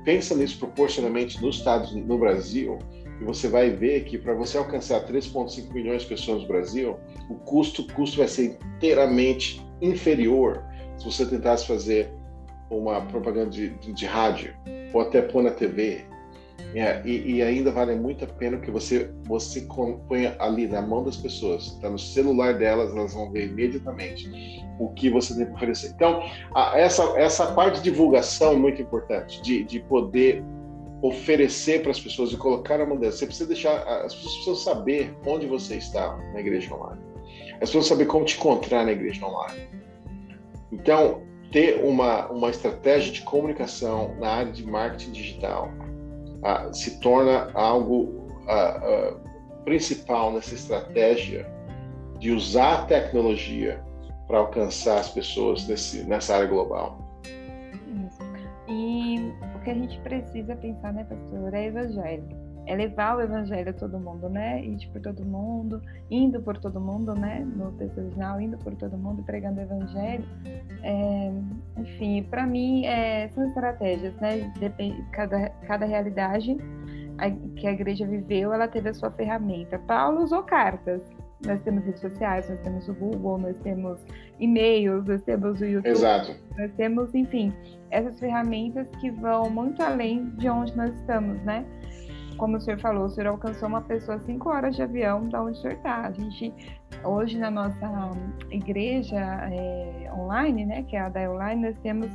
pensa 0.05 0.35
nisso 0.35 0.59
proporcionalmente 0.59 1.43
nos 1.43 1.57
Estados 1.57 1.93
no 1.95 2.19
Brasil 2.19 2.79
e 3.21 3.25
você 3.25 3.49
vai 3.49 3.71
ver 3.71 4.05
que 4.05 4.17
para 4.17 4.35
você 4.35 4.57
alcançar 4.57 5.07
3,5 5.07 5.73
milhões 5.73 6.03
de 6.03 6.09
pessoas 6.09 6.43
no 6.43 6.49
Brasil, 6.49 6.97
o 7.29 7.35
custo, 7.35 7.83
o 7.83 7.93
custo 7.93 8.19
vai 8.19 8.29
ser 8.29 8.57
inteiramente 8.77 9.65
inferior 9.81 10.63
se 10.97 11.05
você 11.05 11.27
tentasse 11.27 11.67
fazer 11.67 12.11
uma 12.71 13.01
propaganda 13.03 13.51
de, 13.51 13.71
de, 13.71 13.93
de 13.93 14.07
rádio 14.07 14.55
ou 14.93 15.01
até 15.01 15.21
pôr 15.21 15.43
na 15.43 15.51
TV. 15.51 16.05
É, 16.75 17.01
e, 17.05 17.37
e, 17.37 17.43
ainda 17.43 17.71
vale 17.71 17.95
muito 17.95 18.25
a 18.25 18.27
pena 18.29 18.59
que 18.59 18.69
você 18.69 19.09
você 19.27 19.61
ponha 20.09 20.35
ali 20.41 20.67
na 20.67 20.83
mão 20.83 21.05
das 21.05 21.17
pessoas, 21.17 21.67
está 21.67 21.89
no 21.89 21.99
celular 21.99 22.55
delas, 22.55 22.91
elas 22.91 23.15
vão 23.15 23.31
ver 23.31 23.47
imediatamente 23.47 24.29
o 24.81 24.89
que 24.89 25.09
você 25.09 25.37
tem 25.37 25.47
para 25.47 25.55
oferecer. 25.55 25.93
Então, 25.95 26.21
a, 26.53 26.77
essa 26.77 27.03
essa 27.17 27.53
parte 27.53 27.77
de 27.77 27.85
divulgação 27.85 28.55
é 28.55 28.57
muito 28.57 28.83
importante, 28.83 29.41
de, 29.41 29.63
de 29.63 29.81
poder 29.81 30.43
oferecer 31.01 31.83
para 31.83 31.93
as 31.93 32.01
pessoas 32.01 32.33
e 32.33 32.37
colocar 32.37 32.79
na 32.79 32.87
mão 32.87 32.97
delas. 32.97 33.17
Você 33.17 33.27
precisa 33.27 33.49
deixar, 33.49 33.77
as 34.05 34.15
pessoas 34.15 34.35
precisam 34.35 34.57
saber 34.57 35.15
onde 35.27 35.47
você 35.47 35.77
está 35.77 36.17
na 36.33 36.41
igreja 36.41 36.75
online. 36.75 37.01
As 37.55 37.69
pessoas 37.69 37.87
saber 37.87 38.07
como 38.07 38.25
te 38.25 38.37
encontrar 38.37 38.85
na 38.85 38.93
igreja 38.93 39.25
online. 39.25 39.69
Então, 40.73 41.23
ter 41.53 41.85
uma, 41.85 42.27
uma 42.33 42.51
estratégia 42.51 43.13
de 43.13 43.23
comunicação 43.23 44.17
na 44.19 44.29
área 44.29 44.51
de 44.51 44.67
marketing 44.67 45.13
digital 45.13 45.71
se 46.73 47.01
torna 47.01 47.51
algo 47.55 48.29
principal 49.65 50.33
nessa 50.33 50.55
estratégia 50.55 51.51
de 52.19 52.31
usar 52.31 52.75
a 52.75 52.87
tecnologia 52.87 53.83
para 54.27 54.39
alcançar 54.39 55.01
as 55.01 55.09
pessoas 55.09 55.67
nesse, 55.67 56.05
nessa 56.05 56.37
área 56.37 56.47
global. 56.47 56.99
E 58.69 59.33
que 59.65 59.71
a 59.71 59.75
gente 59.75 59.99
precisa 60.01 60.55
pensar, 60.57 60.93
né, 60.93 61.05
pastor, 61.05 61.55
é 61.55 61.67
evangelho. 61.67 62.44
É 62.67 62.75
levar 62.75 63.17
o 63.17 63.21
evangelho 63.21 63.71
a 63.71 63.73
todo 63.73 63.99
mundo, 63.99 64.29
né? 64.29 64.65
Ir 64.65 64.89
por 64.91 65.01
todo 65.01 65.25
mundo, 65.25 65.83
indo 66.11 66.41
por 66.41 66.57
todo 66.59 66.81
mundo, 66.81 67.15
né? 67.15 67.47
No 67.57 67.73
texto 67.73 67.99
original, 67.99 68.41
indo 68.41 68.57
por 68.59 68.75
todo 68.75 68.97
mundo, 68.97 69.23
pregando 69.23 69.61
o 69.61 69.63
evangelho. 69.63 70.25
É, 70.83 71.33
enfim, 71.79 72.23
para 72.25 72.47
mim, 72.47 72.87
é, 72.87 73.29
são 73.29 73.47
estratégias, 73.49 74.15
né? 74.17 74.53
Depende, 74.59 75.03
cada, 75.13 75.51
cada 75.67 75.85
realidade 75.85 76.57
que 77.57 77.67
a 77.67 77.73
igreja 77.73 78.07
viveu, 78.07 78.53
ela 78.53 78.67
teve 78.67 78.89
a 78.89 78.95
sua 78.95 79.11
ferramenta. 79.11 79.79
Paulo 79.79 80.23
usou 80.23 80.43
cartas, 80.43 81.01
nós 81.47 81.61
temos 81.63 81.85
redes 81.85 82.01
sociais, 82.01 82.49
nós 82.49 82.61
temos 82.61 82.89
o 82.89 82.95
Google, 82.95 83.39
nós 83.39 83.57
temos 83.63 84.01
e-mails, 84.41 85.07
nós 85.07 85.23
temos 85.23 85.61
o 85.61 85.65
YouTube, 85.65 85.91
Exato. 85.91 86.35
nós 86.59 86.73
temos, 86.73 87.15
enfim, 87.15 87.53
essas 87.91 88.19
ferramentas 88.19 88.89
que 89.01 89.11
vão 89.11 89.49
muito 89.51 89.83
além 89.83 90.31
de 90.37 90.49
onde 90.49 90.77
nós 90.77 90.95
estamos, 90.95 91.41
né? 91.43 91.65
Como 92.37 92.57
o 92.57 92.61
senhor 92.61 92.79
falou, 92.81 93.05
o 93.05 93.09
senhor 93.09 93.29
alcançou 93.29 93.69
uma 93.69 93.81
pessoa 93.83 94.19
cinco 94.21 94.49
horas 94.49 94.75
de 94.77 94.83
avião 94.83 95.29
da 95.29 95.43
onde 95.43 95.59
o 95.59 95.61
senhor 95.61 95.75
está. 95.75 96.07
A 96.07 96.11
gente, 96.13 96.53
hoje 97.05 97.39
na 97.39 97.51
nossa 97.51 98.11
igreja 98.51 99.21
é, 99.51 100.11
online, 100.17 100.67
né, 100.67 100.83
que 100.83 100.97
é 100.97 101.01
a 101.01 101.09
da 101.09 101.31
online, 101.31 101.63
nós 101.69 101.79
temos 101.79 102.11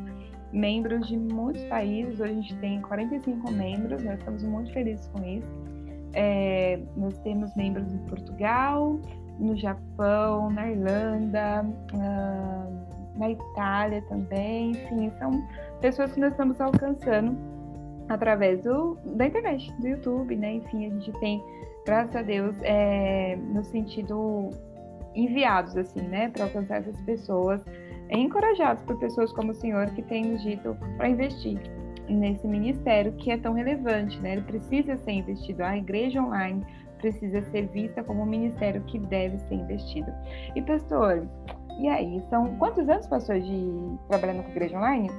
membros 0.52 1.08
de 1.08 1.18
muitos 1.18 1.64
países. 1.66 2.20
Hoje 2.20 2.32
a 2.32 2.36
gente 2.36 2.56
tem 2.58 2.82
45 2.82 3.52
membros, 3.52 4.04
nós 4.04 4.20
estamos 4.20 4.44
muito 4.44 4.72
felizes 4.74 5.08
com 5.08 5.24
isso. 5.24 5.48
É, 6.14 6.80
nós 6.98 7.18
temos 7.20 7.56
membros 7.56 7.92
em 7.94 8.00
Portugal, 8.00 9.00
no 9.40 9.56
Japão, 9.56 10.50
na 10.50 10.70
Irlanda, 10.70 11.66
uh, 11.94 13.18
na 13.18 13.30
Itália 13.30 14.02
também. 14.10 14.72
Enfim, 14.72 15.12
são 15.20 15.32
pessoas 15.80 16.12
que 16.12 16.20
nós 16.20 16.32
estamos 16.32 16.60
alcançando 16.60 17.38
através 18.10 18.64
do, 18.64 18.98
da 19.16 19.28
internet, 19.28 19.72
do 19.80 19.88
YouTube, 19.88 20.36
né? 20.36 20.54
Enfim, 20.56 20.88
a 20.88 20.90
gente 20.90 21.12
tem, 21.20 21.42
graças 21.86 22.16
a 22.16 22.22
Deus, 22.22 22.56
é, 22.64 23.36
no 23.36 23.64
sentido 23.64 24.50
enviados, 25.16 25.78
assim, 25.78 26.02
né, 26.02 26.30
para 26.30 26.44
alcançar 26.46 26.78
essas 26.78 27.00
pessoas, 27.02 27.64
encorajados 28.10 28.84
por 28.84 28.98
pessoas 29.00 29.32
como 29.34 29.52
o 29.52 29.56
senhor 29.56 29.88
que 29.92 30.02
tem 30.02 30.26
nos 30.26 30.42
dito 30.42 30.76
para 30.98 31.10
investir 31.10 31.60
nesse 32.08 32.48
ministério 32.48 33.12
que 33.14 33.32
é 33.32 33.38
tão 33.38 33.54
relevante, 33.54 34.20
né? 34.20 34.34
Ele 34.34 34.42
precisa 34.42 34.98
ser 34.98 35.12
investido. 35.12 35.64
A 35.64 35.78
igreja 35.78 36.22
online 36.22 36.66
precisa 36.98 37.42
ser 37.44 37.68
vista 37.68 38.04
como 38.04 38.24
um 38.24 38.26
ministério 38.26 38.82
que 38.84 38.98
deve 38.98 39.38
ser 39.40 39.56
investido. 39.56 40.12
E 40.56 40.62
pastor, 40.62 41.28
e 41.80 41.88
aí, 41.88 42.22
são 42.30 42.58
quantos 42.58 42.90
anos, 42.90 43.08
pastor, 43.08 43.40
de 43.40 43.98
trabalhando 44.08 44.44
com 44.44 44.50
igreja 44.52 44.78
online? 44.78 45.10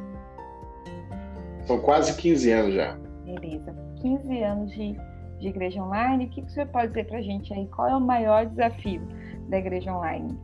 São 1.71 1.79
quase 1.79 2.17
15 2.17 2.51
anos 2.51 2.75
já. 2.75 2.99
Beleza. 3.25 3.73
15 4.03 4.43
anos 4.43 4.73
de, 4.73 4.97
de 5.39 5.49
igreja 5.49 5.81
online. 5.81 6.25
O 6.25 6.29
que, 6.31 6.43
que 6.43 6.51
senhor 6.51 6.67
pode 6.67 6.89
dizer 6.89 7.07
para 7.07 7.19
a 7.19 7.23
gente 7.23 7.55
aí? 7.55 7.69
Qual 7.69 7.89
é 7.89 7.95
o 7.95 8.01
maior 8.01 8.45
desafio 8.47 9.01
da 9.49 9.59
igreja 9.59 9.95
online? 9.95 10.37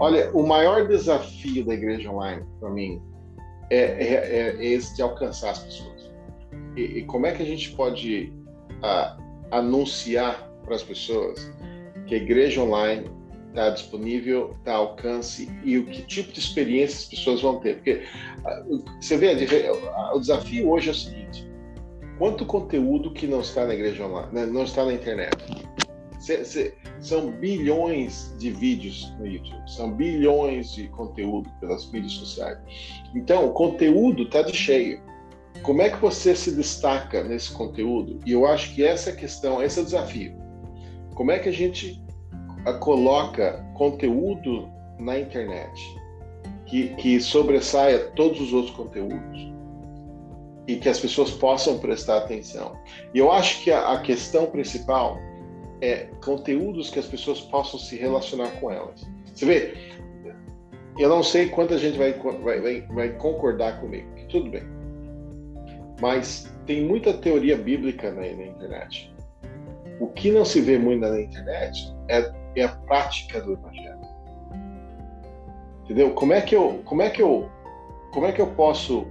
Olha, 0.00 0.32
o 0.32 0.44
maior 0.44 0.88
desafio 0.88 1.64
da 1.64 1.74
igreja 1.74 2.10
online, 2.10 2.42
para 2.58 2.70
mim, 2.70 3.00
é, 3.70 3.76
é, 3.76 4.14
é, 4.58 4.64
esse 4.64 4.96
de 4.96 5.02
alcançar 5.02 5.50
as 5.50 5.60
pessoas. 5.60 6.10
E, 6.76 6.80
e 6.80 7.04
como 7.04 7.26
é 7.26 7.30
que 7.30 7.44
a 7.44 7.46
gente 7.46 7.70
pode 7.76 8.32
uh, 8.82 9.22
anunciar 9.52 10.42
para 10.64 10.74
as 10.74 10.82
pessoas 10.82 11.52
que 12.08 12.16
a 12.16 12.18
igreja 12.18 12.60
online 12.60 13.08
está 13.54 13.70
disponível, 13.70 14.56
está 14.58 14.74
ao 14.74 14.88
alcance 14.88 15.48
e 15.62 15.78
o 15.78 15.86
que 15.86 16.02
tipo 16.02 16.32
de 16.32 16.40
experiência 16.40 16.98
as 16.98 17.04
pessoas 17.04 17.40
vão 17.40 17.60
ter? 17.60 17.76
Porque 17.76 18.02
uh, 18.44 18.84
você 19.00 19.16
vê, 19.16 19.36
o 20.12 20.18
desafio 20.18 20.68
hoje 20.68 20.88
é 20.88 20.92
o 20.92 20.94
seguinte: 20.94 21.48
quanto 22.18 22.44
conteúdo 22.44 23.12
que 23.12 23.26
não 23.28 23.40
está 23.40 23.64
na 23.64 23.74
igreja 23.74 24.04
online, 24.04 24.28
né, 24.32 24.46
não 24.46 24.64
está 24.64 24.84
na 24.84 24.92
internet? 24.92 25.36
são 27.00 27.30
bilhões 27.32 28.34
de 28.38 28.50
vídeos 28.50 29.12
no 29.18 29.26
YouTube, 29.26 29.70
são 29.70 29.92
bilhões 29.92 30.72
de 30.72 30.88
conteúdo 30.88 31.50
pelas 31.60 31.90
mídias 31.90 32.12
sociais. 32.12 32.58
Então, 33.14 33.44
o 33.44 33.52
conteúdo 33.52 34.22
está 34.22 34.40
de 34.40 34.56
cheio. 34.56 35.02
Como 35.62 35.82
é 35.82 35.90
que 35.90 36.00
você 36.00 36.34
se 36.34 36.50
destaca 36.50 37.22
nesse 37.22 37.52
conteúdo? 37.52 38.20
E 38.24 38.32
eu 38.32 38.46
acho 38.46 38.74
que 38.74 38.82
essa 38.82 39.10
é 39.10 39.12
a 39.12 39.16
questão, 39.16 39.62
esse 39.62 39.78
é 39.78 39.82
o 39.82 39.84
desafio. 39.84 40.34
Como 41.14 41.30
é 41.30 41.38
que 41.38 41.50
a 41.50 41.52
gente 41.52 42.02
coloca 42.72 43.64
conteúdo 43.74 44.70
na 44.98 45.18
internet 45.18 45.80
que, 46.66 46.88
que 46.94 47.20
sobressaia 47.20 47.98
todos 48.16 48.40
os 48.40 48.52
outros 48.52 48.74
conteúdos 48.74 49.52
e 50.66 50.76
que 50.76 50.88
as 50.88 50.98
pessoas 50.98 51.30
possam 51.30 51.78
prestar 51.78 52.18
atenção? 52.18 52.76
E 53.12 53.18
eu 53.18 53.30
acho 53.30 53.62
que 53.62 53.70
a, 53.70 53.92
a 53.92 54.00
questão 54.00 54.46
principal 54.46 55.18
é, 55.80 56.08
conteúdos 56.24 56.90
que 56.90 56.98
as 56.98 57.06
pessoas 57.06 57.40
possam 57.40 57.78
se 57.78 57.96
relacionar 57.96 58.48
com 58.60 58.70
elas. 58.70 59.06
Você 59.34 59.44
vê, 59.44 59.74
eu 60.98 61.08
não 61.08 61.22
sei 61.22 61.48
quanta 61.48 61.76
gente 61.76 61.98
vai, 61.98 62.12
vai, 62.12 62.80
vai 62.80 63.08
concordar 63.14 63.80
comigo, 63.80 64.08
tudo 64.28 64.50
bem. 64.50 64.62
Mas 66.00 66.50
tem 66.66 66.84
muita 66.84 67.12
teoria 67.12 67.56
bíblica 67.56 68.10
na, 68.10 68.22
na, 68.22 68.46
internet. 68.46 69.12
O 70.00 70.08
que 70.08 70.30
não 70.30 70.44
se 70.44 70.60
vê 70.60 70.78
muito 70.78 71.00
na 71.00 71.20
internet 71.20 71.94
é, 72.08 72.32
é 72.56 72.64
a 72.64 72.68
prática 72.68 73.40
do 73.40 73.52
evangelho. 73.52 74.00
Entendeu? 75.84 76.14
Como 76.14 76.32
é 76.32 76.40
que 76.40 76.56
eu, 76.56 76.80
como 76.84 77.02
é 77.02 77.10
que 77.10 77.22
eu, 77.22 77.50
como 78.12 78.26
é 78.26 78.32
que 78.32 78.40
eu 78.40 78.46
posso 78.48 79.06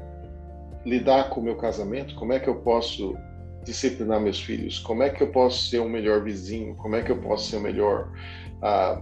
lidar 0.86 1.30
com 1.30 1.40
o 1.40 1.44
meu 1.44 1.56
casamento? 1.56 2.16
Como 2.16 2.34
é 2.34 2.40
que 2.40 2.48
eu 2.48 2.56
posso 2.56 3.16
disciplinar 3.64 4.20
meus 4.20 4.42
filhos? 4.42 4.80
Como 4.80 5.04
é 5.04 5.10
que 5.10 5.22
eu 5.22 5.32
posso 5.32 5.70
ser 5.70 5.80
um 5.80 5.90
melhor 5.90 6.24
vizinho? 6.24 6.76
Como 6.76 6.96
é 6.96 7.02
que 7.02 7.12
eu 7.12 7.18
posso 7.18 7.50
ser 7.50 7.58
um 7.58 7.62
melhor 7.62 8.12
uh, 8.58 9.02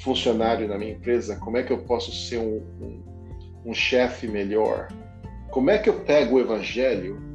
funcionário 0.00 0.68
na 0.68 0.76
minha 0.76 0.92
empresa? 0.92 1.36
Como 1.36 1.56
é 1.56 1.62
que 1.62 1.72
eu 1.72 1.78
posso 1.84 2.12
ser 2.12 2.38
um, 2.38 2.56
um, 2.80 3.02
um 3.66 3.74
chefe 3.74 4.26
melhor? 4.26 4.88
Como 5.50 5.70
é 5.70 5.78
que 5.78 5.88
eu 5.88 6.00
pego 6.00 6.36
o 6.36 6.40
evangelho 6.40 7.31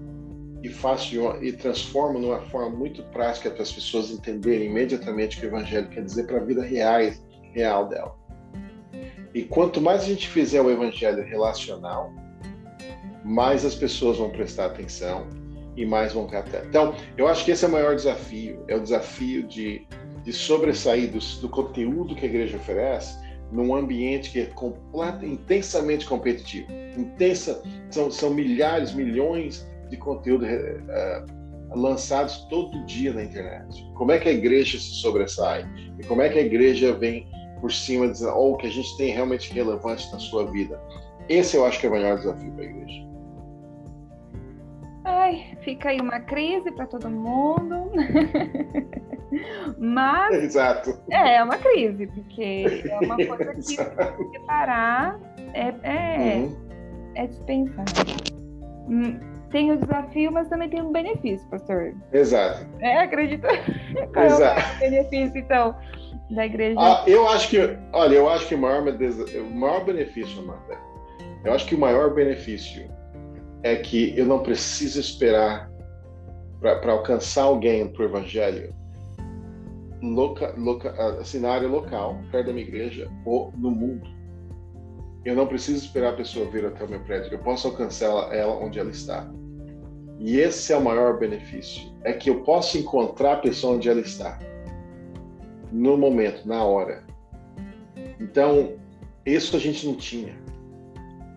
e 0.68 0.74
faço 0.74 1.16
e 1.42 1.52
transformo 1.54 2.20
numa 2.20 2.42
forma 2.42 2.70
muito 2.70 3.02
prática 3.04 3.50
para 3.50 3.64
as 3.64 3.72
pessoas 3.72 4.12
entenderem 4.12 4.68
imediatamente 4.68 5.38
o 5.38 5.40
que 5.40 5.46
o 5.46 5.50
evangelho 5.50 5.90
quer 5.90 6.04
dizer 6.04 6.28
para 6.28 6.38
a 6.38 6.44
vida 6.44 6.62
real, 6.62 7.00
real 7.54 7.88
dela? 7.88 8.16
E 9.34 9.44
quanto 9.44 9.82
mais 9.82 10.04
a 10.04 10.06
gente 10.06 10.28
fizer 10.28 10.62
o 10.62 10.70
evangelho 10.70 11.24
relacional, 11.24 12.14
mais 13.24 13.64
as 13.64 13.76
pessoas 13.76 14.18
vão 14.18 14.30
prestar 14.30 14.68
atenção 14.68 15.28
e 15.76 15.86
mais 15.86 16.14
vão 16.14 16.28
captar. 16.28 16.66
Então, 16.66 16.96
eu 17.18 17.28
acho 17.28 17.46
que 17.46 17.52
esse 17.52 17.64
é 17.64 17.68
o 17.68 17.72
maior 17.72 17.96
desafio, 17.96 18.64
é 18.68 18.76
o 18.76 18.82
desafio 18.82 19.44
de, 19.44 19.88
de 20.24 20.34
sobressair 20.34 21.12
do, 21.12 21.20
do 21.40 21.50
conteúdo 21.50 22.16
que 22.16 22.26
a 22.26 22.30
igreja 22.30 22.58
oferece 22.58 23.18
num 23.52 23.74
ambiente 23.74 24.32
que 24.32 24.42
é 24.42 24.46
completo, 24.48 25.26
intensamente 25.26 26.06
competitivo. 26.06 26.68
Intensa, 26.98 27.62
são, 27.90 28.12
são 28.12 28.34
milhares, 28.34 28.94
milhões 28.94 29.66
de 29.90 29.98
conteúdo 29.98 30.46
uh, 30.46 31.80
lançados 31.80 32.46
todo 32.50 32.86
dia 32.86 33.14
na 33.14 33.24
internet. 33.24 33.86
Como 33.96 34.12
é 34.12 34.20
que 34.20 34.30
a 34.30 34.32
igreja 34.32 34.78
se 34.78 34.96
sobressai? 35.02 35.66
E 36.00 36.06
como 36.06 36.22
é 36.22 36.30
que 36.30 36.40
a 36.40 36.42
igreja 36.42 36.94
vem 36.94 37.28
por 37.60 37.72
cima 37.72 38.08
de 38.08 38.24
ou 38.26 38.54
oh, 38.54 38.58
que 38.58 38.68
a 38.68 38.70
gente 38.70 38.96
tem 38.98 39.12
realmente 39.12 39.54
relevante 39.54 40.12
na 40.12 40.20
sua 40.20 40.50
vida? 40.52 40.80
Esse 41.28 41.58
eu 41.58 41.66
acho 41.66 41.80
que 41.80 41.88
é 41.88 41.90
o 41.90 41.92
maior 41.92 42.18
desafio 42.18 42.52
para 42.54 42.64
a 42.64 42.66
igreja. 42.66 43.08
Ai, 45.04 45.58
fica 45.62 45.90
aí 45.90 46.00
uma 46.02 46.20
crise 46.20 46.72
para 46.72 46.86
todo 46.86 47.10
mundo. 47.10 47.92
Mas. 49.78 50.44
Exato. 50.44 50.98
É, 51.10 51.36
é 51.36 51.44
uma 51.44 51.58
crise, 51.58 52.08
porque 52.08 52.84
é 52.90 53.00
uma 53.00 53.16
coisa 53.16 53.54
que 53.54 53.62
se 53.62 53.78
parar 54.46 55.20
é, 55.54 55.74
é, 55.84 56.38
uhum. 56.38 56.58
é 57.16 57.28
dispensável. 57.28 58.16
Tem 59.52 59.72
o 59.72 59.78
desafio, 59.78 60.32
mas 60.32 60.50
também 60.50 60.70
tem 60.70 60.82
um 60.82 60.92
benefício, 60.92 61.48
pastor. 61.50 61.94
Exato. 62.12 62.68
É, 62.80 63.00
acredita? 63.00 63.48
Qual 64.14 64.26
Exato. 64.26 64.60
é 64.60 64.76
o 64.76 64.80
benefício, 64.80 65.38
então, 65.38 65.76
da 66.32 66.46
igreja? 66.46 66.80
Ah, 66.80 67.04
eu 67.08 67.28
acho 67.30 67.50
que, 67.50 67.78
olha, 67.94 68.16
eu 68.16 68.30
acho 68.30 68.48
que 68.48 68.56
o 68.56 68.58
maior, 68.58 68.84
o 68.84 69.56
maior 69.56 69.86
benefício, 69.86 70.42
Amanda, 70.42 70.78
eu 71.46 71.54
acho 71.54 71.66
que 71.66 71.76
o 71.76 71.80
maior 71.80 72.14
benefício 72.14 72.90
é 73.64 73.76
que 73.78 74.18
eu 74.18 74.26
não 74.26 74.40
preciso 74.40 75.00
esperar 75.00 75.70
para 76.60 76.92
alcançar 76.92 77.44
alguém 77.44 77.88
para 77.88 78.04
o 78.04 78.06
evangelho 78.06 78.74
loca, 80.02 80.54
loca, 80.58 80.90
assim, 81.20 81.40
na 81.40 81.52
área 81.52 81.68
local, 81.68 82.20
perto 82.32 82.48
da 82.48 82.54
minha 82.54 82.68
igreja 82.68 83.10
ou 83.26 83.52
no 83.58 83.72
mundo. 83.72 84.17
Eu 85.28 85.36
não 85.36 85.46
preciso 85.46 85.84
esperar 85.84 86.14
a 86.14 86.16
pessoa 86.16 86.50
vir 86.50 86.66
até 86.66 86.86
o 86.86 86.90
meu 86.90 87.02
prédio, 87.02 87.34
eu 87.34 87.40
posso 87.40 87.68
alcançar 87.68 88.34
ela, 88.34 88.64
onde 88.64 88.80
ela 88.80 88.90
está. 88.90 89.30
E 90.18 90.38
esse 90.40 90.72
é 90.72 90.78
o 90.78 90.82
maior 90.82 91.20
benefício, 91.20 91.92
é 92.06 92.14
que 92.14 92.30
eu 92.30 92.46
posso 92.46 92.78
encontrar 92.78 93.34
a 93.34 93.38
pessoa 93.38 93.76
onde 93.76 93.90
ela 93.90 94.00
está, 94.00 94.40
no 95.70 95.98
momento, 95.98 96.48
na 96.48 96.64
hora. 96.64 97.04
Então, 98.22 98.78
isso 99.26 99.58
a 99.58 99.60
gente 99.60 99.86
não 99.86 99.96
tinha. 99.96 100.34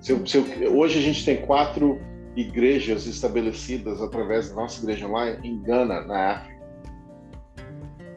Se 0.00 0.12
eu, 0.12 0.24
se 0.24 0.36
eu, 0.36 0.78
hoje 0.78 1.00
a 1.00 1.02
gente 1.02 1.24
tem 1.24 1.38
quatro 1.44 2.00
igrejas 2.36 3.06
estabelecidas 3.06 4.00
através 4.00 4.50
da 4.50 4.54
nossa 4.54 4.80
igreja 4.80 5.08
online 5.08 5.36
em 5.42 5.60
Gana, 5.60 6.02
na 6.02 6.30
África. 6.34 6.60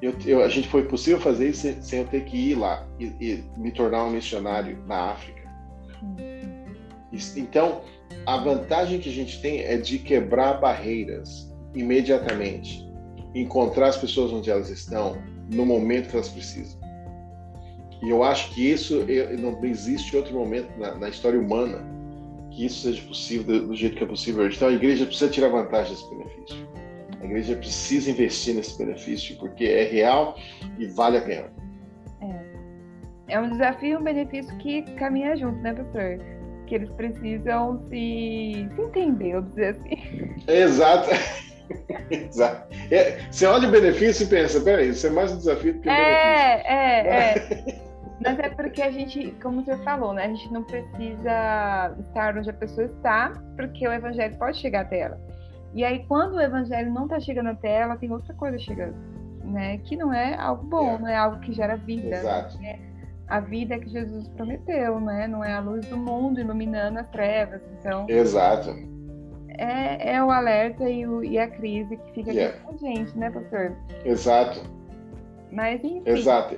Eu, 0.04 0.14
eu, 0.24 0.44
a 0.44 0.50
gente 0.50 0.68
foi 0.68 0.84
possível 0.84 1.20
fazer 1.20 1.50
isso 1.50 1.62
sem, 1.62 1.82
sem 1.82 2.00
eu 2.02 2.06
ter 2.06 2.26
que 2.26 2.38
ir 2.38 2.60
lá 2.60 2.88
e, 3.00 3.06
e, 3.20 3.44
me 3.58 3.72
tornar 3.72 4.04
um 4.04 4.12
missionário 4.12 4.78
na 4.86 5.14
África. 5.14 5.43
Então, 7.36 7.82
a 8.26 8.38
vantagem 8.38 9.00
que 9.00 9.10
a 9.10 9.12
gente 9.12 9.42
tem 9.42 9.62
é 9.62 9.78
de 9.78 10.00
quebrar 10.00 10.60
barreiras 10.60 11.52
imediatamente, 11.76 12.88
encontrar 13.36 13.90
as 13.90 13.98
pessoas 13.98 14.32
onde 14.32 14.50
elas 14.50 14.70
estão 14.70 15.18
no 15.52 15.66
momento 15.66 16.10
que 16.10 16.16
elas 16.16 16.30
precisam. 16.30 16.80
E 18.02 18.10
eu 18.10 18.24
acho 18.24 18.54
que 18.54 18.70
isso 18.70 19.06
não 19.40 19.64
existe 19.64 20.16
outro 20.16 20.34
momento 20.34 20.70
na, 20.78 20.96
na 20.96 21.10
história 21.10 21.40
humana 21.40 21.94
que 22.52 22.66
isso 22.66 22.82
seja 22.82 23.02
possível 23.08 23.68
do, 23.68 23.76
jeito 23.76 23.96
que 23.96 24.04
é 24.04 24.08
possível. 24.08 24.48
Então 24.48 24.68
a 24.68 24.74
igreja 24.74 25.06
precisa 25.06 25.30
tirar 25.30 25.50
vantagem 25.50 25.94
desse 25.94 26.10
benefício. 26.10 26.68
A 27.20 27.26
igreja 27.26 27.56
precisa 27.56 28.12
investir 28.12 28.54
nesse 28.54 28.78
benefício 28.78 29.36
porque 29.38 29.66
é 29.66 29.84
real 29.86 30.38
e 30.78 30.86
vale 30.86 31.18
a 31.18 31.22
pena. 31.22 31.63
É, 33.28 33.34
é 33.36 33.40
um 33.40 33.50
desafio 33.50 33.90
e 33.90 33.98
um 33.98 34.04
benefício 34.04 34.56
que 34.58 34.82
caminha 34.96 35.36
junto, 35.36 35.58
né, 35.60 35.74
pastor? 35.74 36.20
Que 36.68 36.76
eles 36.76 36.90
precisam 36.92 37.80
se, 37.90 38.70
se 38.76 38.82
entender, 38.82 39.34
vamos 39.34 39.50
dizer 39.52 39.76
assim. 39.76 40.36
Exato. 40.48 41.10
Exato. 42.10 42.68
É, 42.92 43.20
você 43.32 43.46
olha 43.46 43.68
o 43.68 43.72
benefício 43.72 44.26
e 44.26 44.30
pensa, 44.30 44.62
peraí, 44.62 44.90
isso 44.90 45.08
é 45.08 45.10
mais 45.10 45.32
um 45.32 45.38
desafio 45.38 45.74
do 45.74 45.80
que 45.82 45.90
um 45.90 45.92
é, 45.92 46.58
benefício. 46.58 46.72
É, 46.72 47.80
é. 47.80 47.94
Mas 48.24 48.40
é 48.40 48.50
porque 48.50 48.82
a 48.82 48.90
gente, 48.92 49.32
como 49.42 49.64
você 49.66 49.76
falou, 49.80 50.14
né? 50.14 50.26
A 50.26 50.28
gente 50.30 50.52
não 50.54 50.64
precisa 50.64 51.94
estar 52.08 52.38
onde 52.38 52.50
a 52.50 52.54
pessoa 52.54 52.86
está, 52.86 53.34
porque 53.58 53.86
o 53.88 53.92
evangelho 53.92 54.38
pode 54.38 54.58
chegar 54.58 54.82
até 54.82 55.00
ela. 55.00 55.20
E 55.74 55.84
aí, 55.84 56.06
quando 56.08 56.36
o 56.36 56.42
evangelho 56.42 56.94
não 56.94 57.04
está 57.04 57.20
chegando 57.20 57.50
até 57.50 57.70
ela, 57.82 57.98
tem 57.98 58.10
outra 58.12 58.34
coisa 58.36 58.58
chegando. 58.60 58.96
né? 59.44 59.78
Que 59.80 59.98
não 59.98 60.14
é 60.14 60.36
algo 60.36 60.64
bom, 60.66 60.96
É. 60.96 61.00
não 61.00 61.08
é 61.08 61.16
algo 61.18 61.40
que 61.42 61.52
gera 61.52 61.76
vida. 61.76 62.16
Exato. 62.16 62.58
né? 62.60 62.80
A 63.28 63.40
vida 63.40 63.80
que 63.80 63.90
Jesus 63.90 64.28
prometeu, 64.30 65.00
né? 65.00 65.28
Não 65.28 65.44
é 65.44 65.54
a 65.54 65.60
luz 65.60 65.86
do 65.88 65.98
mundo 65.98 66.40
iluminando 66.40 67.00
as 67.00 67.08
trevas. 67.10 67.62
Então, 67.80 68.06
Exato. 68.10 68.76
é, 69.58 70.16
é 70.16 70.24
o 70.24 70.30
alerta 70.30 70.88
e, 70.90 71.08
o- 71.08 71.24
e 71.24 71.38
a 71.40 71.48
crise 71.48 71.96
que 71.98 72.12
fica 72.14 72.32
Yeah. 72.32 72.56
aqui 72.56 72.66
com 72.66 72.74
a 72.74 72.78
gente, 72.78 73.18
né, 73.18 73.30
pastor? 73.32 73.76
Exato. 74.06 74.62
Mas, 75.52 75.84
enfim, 75.84 76.02
Exato. 76.06 76.58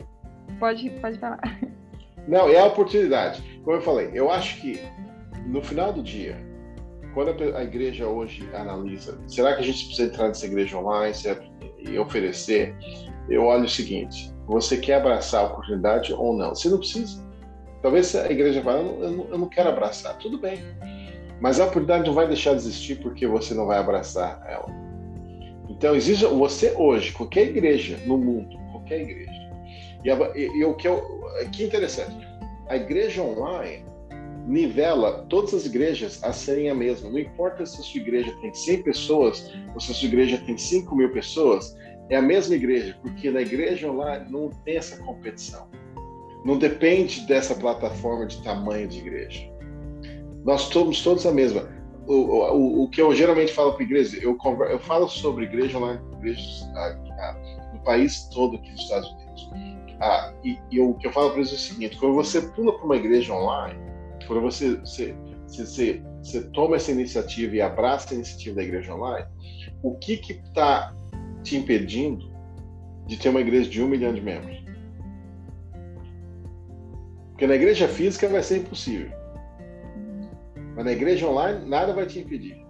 pode, 0.59 0.89
pode 1.01 1.19
falar. 1.19 1.39
Não, 2.27 2.49
é 2.49 2.57
a 2.59 2.65
oportunidade. 2.65 3.41
Como 3.63 3.77
eu 3.77 3.81
falei, 3.81 4.09
eu 4.13 4.31
acho 4.31 4.59
que 4.61 4.79
no 5.45 5.61
final 5.61 5.93
do 5.93 6.01
dia, 6.01 6.37
quando 7.13 7.29
a 7.55 7.63
igreja 7.63 8.07
hoje 8.07 8.49
analisa, 8.53 9.17
será 9.27 9.53
que 9.55 9.61
a 9.61 9.63
gente 9.63 9.85
precisa 9.85 10.07
entrar 10.09 10.27
nessa 10.29 10.45
igreja 10.47 10.77
online 10.77 11.13
será- 11.13 11.41
e 11.79 11.97
oferecer? 11.99 12.75
Eu 13.29 13.43
olho 13.43 13.65
o 13.65 13.69
seguinte: 13.69 14.33
você 14.47 14.77
quer 14.77 14.95
abraçar 14.95 15.41
a 15.43 15.47
oportunidade 15.47 16.13
ou 16.13 16.35
não? 16.35 16.53
Você 16.55 16.69
não 16.69 16.77
precisa. 16.77 17.23
Talvez 17.81 18.15
a 18.15 18.29
igreja 18.31 18.61
fale, 18.61 18.79
eu 18.79 19.11
não, 19.11 19.25
eu 19.29 19.37
não- 19.37 19.49
quero 19.49 19.69
abraçar. 19.69 20.17
Tudo 20.17 20.37
bem. 20.39 20.59
Mas 21.39 21.59
a 21.59 21.63
oportunidade 21.65 22.05
não 22.07 22.13
vai 22.13 22.27
deixar 22.27 22.51
de 22.51 22.57
existir 22.57 22.99
porque 23.01 23.27
você 23.27 23.53
não 23.53 23.65
vai 23.65 23.77
abraçar 23.77 24.43
ela. 24.49 24.67
Então, 25.69 25.95
existe 25.95 26.25
você 26.25 26.73
hoje, 26.77 27.11
qualquer 27.11 27.47
igreja 27.47 27.99
no 28.05 28.17
mundo, 28.17 28.57
qualquer 28.71 29.01
igreja, 29.01 29.31
e, 30.03 30.09
e- 30.39 30.59
e 30.59 30.65
o 30.65 30.73
que, 30.75 30.87
eu, 30.87 31.01
que 31.51 31.63
interessante, 31.63 32.15
a 32.69 32.75
igreja 32.77 33.21
online 33.21 33.83
nivela 34.47 35.25
todas 35.27 35.53
as 35.53 35.65
igrejas 35.65 36.23
a 36.23 36.31
serem 36.31 36.69
a 36.69 36.75
mesma. 36.75 37.09
Não 37.09 37.17
importa 37.19 37.65
se 37.65 37.79
a 37.81 37.83
sua 37.83 37.99
igreja 37.99 38.31
tem 38.41 38.53
100 38.53 38.83
pessoas 38.83 39.51
ou 39.73 39.79
se 39.79 39.91
a 39.91 39.95
sua 39.95 40.07
igreja 40.07 40.37
tem 40.45 40.57
5 40.57 40.95
mil 40.95 41.11
pessoas, 41.11 41.75
é 42.09 42.17
a 42.17 42.21
mesma 42.21 42.55
igreja, 42.55 42.97
porque 43.01 43.31
na 43.31 43.41
igreja 43.41 43.89
online 43.89 44.25
não 44.29 44.49
tem 44.49 44.77
essa 44.77 44.97
competição. 45.03 45.67
Não 46.43 46.57
depende 46.57 47.21
dessa 47.21 47.55
plataforma 47.55 48.27
de 48.27 48.41
tamanho 48.43 48.87
de 48.87 48.99
igreja. 48.99 49.49
Nós 50.43 50.61
somos 50.61 51.01
todos 51.01 51.25
a 51.25 51.31
mesma. 51.31 51.67
O, 52.07 52.13
o, 52.13 52.83
o 52.83 52.89
que 52.89 53.01
eu 53.01 53.15
geralmente 53.15 53.51
falo 53.51 53.73
para 53.73 53.81
a 53.81 53.85
igreja, 53.85 54.19
eu, 54.21 54.35
conver- 54.37 54.69
eu 54.69 54.79
falo 54.79 55.07
sobre 55.07 55.45
igreja 55.45 55.77
online, 55.77 55.99
igrejas 56.17 56.63
no 57.73 57.79
país 57.83 58.29
todo 58.29 58.57
aqui 58.57 58.71
nos 58.71 58.81
Estados 58.81 59.09
Unidos. 59.09 59.49
E, 60.43 60.59
e 60.71 60.79
o 60.79 60.93
que 60.95 61.07
eu 61.07 61.11
falo 61.11 61.29
para 61.29 61.39
eles 61.39 61.51
é 61.51 61.55
o 61.55 61.57
seguinte: 61.57 61.97
quando 61.97 62.13
você 62.13 62.41
pula 62.41 62.73
para 62.73 62.85
uma 62.85 62.95
igreja 62.95 63.33
online, 63.33 63.79
quando 64.27 64.41
você, 64.41 64.75
você, 64.75 65.15
você, 65.47 66.03
você 66.21 66.43
toma 66.51 66.75
essa 66.75 66.91
iniciativa 66.91 67.55
e 67.55 67.61
abraça 67.61 68.13
a 68.13 68.15
iniciativa 68.15 68.57
da 68.57 68.63
igreja 68.63 68.93
online, 68.93 69.25
o 69.81 69.95
que 69.95 70.13
está 70.13 70.93
te 71.45 71.55
impedindo 71.55 72.29
de 73.05 73.17
ter 73.17 73.29
uma 73.29 73.39
igreja 73.39 73.69
de 73.69 73.81
um 73.81 73.87
milhão 73.87 74.13
de 74.13 74.21
membros? 74.21 74.65
Porque 77.29 77.47
na 77.47 77.55
igreja 77.55 77.87
física 77.87 78.27
vai 78.27 78.41
ser 78.41 78.57
impossível. 78.57 79.11
Mas 80.75 80.85
na 80.85 80.91
igreja 80.91 81.27
online, 81.27 81.67
nada 81.69 81.93
vai 81.93 82.05
te 82.05 82.19
impedir. 82.19 82.65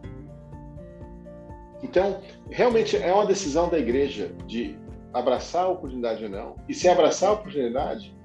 Então, 1.81 2.19
realmente 2.49 2.97
é 2.97 3.13
uma 3.13 3.25
decisão 3.25 3.69
da 3.69 3.79
igreja 3.79 4.31
de 4.47 4.77
abraçar 5.13 5.65
a 5.65 5.69
oportunidade 5.69 6.23
ou 6.23 6.29
não. 6.29 6.55
E 6.67 6.73
se 6.73 6.89
abraçar 6.89 7.29
a 7.29 7.33
oportunidade, 7.33 8.15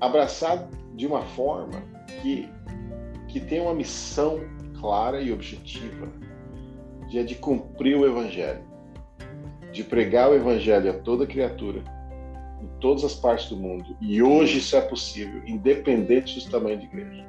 abraçar 0.00 0.68
de 0.94 1.06
uma 1.06 1.22
forma 1.22 1.82
que, 2.22 2.48
que 3.28 3.40
tem 3.40 3.60
uma 3.60 3.74
missão 3.74 4.40
clara 4.80 5.20
e 5.20 5.32
objetiva 5.32 6.08
de, 7.08 7.22
de 7.24 7.34
cumprir 7.34 7.96
o 7.96 8.06
evangelho, 8.06 8.62
de 9.76 9.84
pregar 9.84 10.30
o 10.30 10.34
evangelho 10.34 10.90
a 10.90 10.94
toda 10.94 11.26
criatura, 11.26 11.82
em 12.62 12.66
todas 12.80 13.04
as 13.04 13.14
partes 13.14 13.50
do 13.50 13.56
mundo. 13.56 13.94
E 14.00 14.22
hoje 14.22 14.58
isso 14.58 14.74
é 14.74 14.80
possível, 14.80 15.42
independente 15.46 16.42
do 16.42 16.50
tamanho 16.50 16.78
de 16.78 16.86
igreja. 16.86 17.26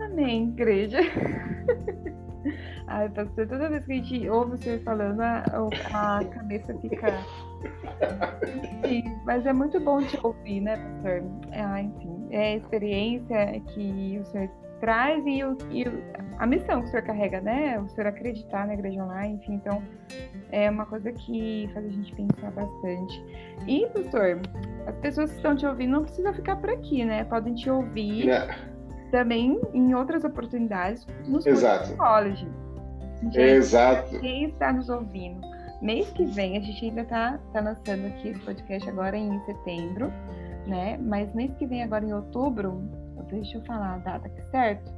Amém, 0.00 0.48
igreja. 0.48 0.98
Ai, 2.88 3.08
pastor, 3.08 3.48
toda 3.48 3.68
vez 3.68 3.84
que 3.84 3.92
a 3.92 3.96
gente 3.96 4.28
ouve 4.28 4.54
o 4.54 4.56
senhor 4.56 4.80
falando, 4.80 5.20
a, 5.20 5.44
a 5.92 6.24
cabeça 6.24 6.76
fica. 6.80 7.06
Enfim, 8.84 9.04
mas 9.24 9.46
é 9.46 9.52
muito 9.52 9.78
bom 9.80 10.02
te 10.02 10.18
ouvir, 10.22 10.60
né, 10.60 10.76
pastor? 10.76 11.22
Ah, 11.52 11.82
enfim, 11.82 12.28
é 12.30 12.52
a 12.52 12.56
experiência 12.56 13.60
que 13.74 14.20
o 14.20 14.24
senhor 14.26 14.48
traz 14.80 15.24
e, 15.26 15.42
o, 15.44 15.56
e 15.70 15.84
a 16.38 16.46
missão 16.46 16.80
que 16.82 16.88
o 16.88 16.90
senhor 16.90 17.02
carrega, 17.04 17.40
né? 17.40 17.78
O 17.78 17.88
senhor 17.88 18.08
acreditar 18.08 18.66
na 18.66 18.74
igreja 18.74 19.02
online, 19.02 19.34
enfim, 19.34 19.54
então 19.54 19.82
é 20.52 20.70
uma 20.70 20.86
coisa 20.86 21.12
que 21.12 21.68
faz 21.72 21.86
a 21.86 21.88
gente 21.88 22.14
pensar 22.14 22.50
bastante. 22.50 23.24
E, 23.66 23.86
pastor, 23.86 24.40
as 24.86 24.96
pessoas 24.96 25.30
que 25.30 25.36
estão 25.36 25.56
te 25.56 25.66
ouvindo 25.66 25.92
não 25.92 26.02
precisam 26.02 26.32
ficar 26.34 26.56
por 26.56 26.70
aqui, 26.70 27.04
né? 27.04 27.24
Podem 27.24 27.54
te 27.54 27.70
ouvir 27.70 28.26
Né? 28.26 28.48
também 29.10 29.60
em 29.72 29.94
outras 29.94 30.24
oportunidades 30.24 31.06
nos 31.26 31.46
Exato. 31.46 31.96
college. 31.96 32.46
Gente, 33.22 33.38
Exato. 33.38 34.18
quem 34.20 34.44
está 34.44 34.72
nos 34.72 34.88
ouvindo? 34.88 35.40
Mês 35.80 36.10
que 36.10 36.24
vem, 36.24 36.56
a 36.56 36.60
gente 36.60 36.86
ainda 36.86 37.02
está 37.02 37.38
tá 37.52 37.60
lançando 37.60 38.06
aqui 38.06 38.28
esse 38.28 38.40
podcast 38.40 38.88
agora 38.88 39.16
em 39.16 39.40
setembro, 39.44 40.12
né? 40.66 40.98
Mas 41.00 41.32
mês 41.34 41.52
que 41.54 41.66
vem, 41.66 41.82
agora 41.82 42.04
em 42.04 42.12
outubro, 42.12 42.82
deixa 43.28 43.58
eu 43.58 43.64
falar 43.64 43.94
a 43.94 43.98
data 43.98 44.30
certo, 44.50 44.92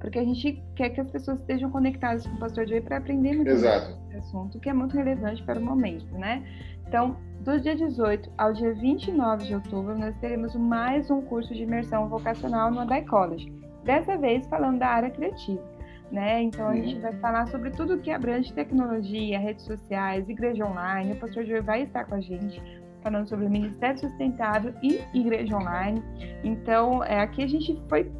porque 0.00 0.18
a 0.18 0.24
gente 0.24 0.62
quer 0.74 0.90
que 0.90 1.00
as 1.00 1.10
pessoas 1.10 1.38
estejam 1.40 1.70
conectadas 1.70 2.26
com 2.26 2.34
o 2.34 2.38
Pastor 2.38 2.66
Joey 2.66 2.82
para 2.82 2.98
aprender 2.98 3.34
muito 3.34 3.50
Exato. 3.50 3.96
esse 4.08 4.16
assunto, 4.18 4.60
que 4.60 4.68
é 4.68 4.72
muito 4.72 4.96
relevante 4.96 5.42
para 5.42 5.58
o 5.58 5.62
momento, 5.62 6.12
né? 6.18 6.44
Então, 6.86 7.16
do 7.40 7.60
dia 7.60 7.74
18 7.74 8.30
ao 8.36 8.52
dia 8.52 8.74
29 8.74 9.46
de 9.46 9.54
outubro, 9.54 9.98
nós 9.98 10.16
teremos 10.18 10.54
mais 10.54 11.10
um 11.10 11.22
curso 11.22 11.54
de 11.54 11.62
imersão 11.62 12.08
vocacional 12.08 12.70
no 12.70 12.80
Adai 12.80 13.04
College. 13.04 13.52
Dessa 13.82 14.16
vez 14.16 14.46
falando 14.46 14.78
da 14.78 14.88
área 14.88 15.10
criativa, 15.10 15.62
né? 16.10 16.42
Então 16.42 16.68
a 16.68 16.74
gente 16.74 16.98
vai 17.00 17.12
falar 17.14 17.46
sobre 17.48 17.70
tudo 17.70 17.98
que 17.98 18.10
abrange 18.10 18.52
tecnologia, 18.52 19.38
redes 19.38 19.64
sociais, 19.64 20.28
igreja 20.28 20.64
online. 20.64 21.12
O 21.12 21.16
pastor 21.16 21.44
Joey 21.44 21.60
vai 21.60 21.82
estar 21.82 22.04
com 22.04 22.14
a 22.14 22.20
gente 22.20 22.62
falando 23.04 23.28
sobre 23.28 23.48
Ministério 23.48 24.00
Sustentável 24.00 24.74
e 24.82 25.00
Igreja 25.14 25.54
Online. 25.56 26.02
Então, 26.42 27.04
é, 27.04 27.20
aqui 27.20 27.44
a 27.44 27.46
gente 27.46 27.80
foi 27.88 28.10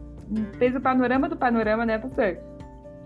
fez 0.59 0.75
o 0.75 0.81
panorama 0.81 1.29
do 1.29 1.37
panorama, 1.37 1.85
né, 1.85 1.99
pastor? 1.99 2.39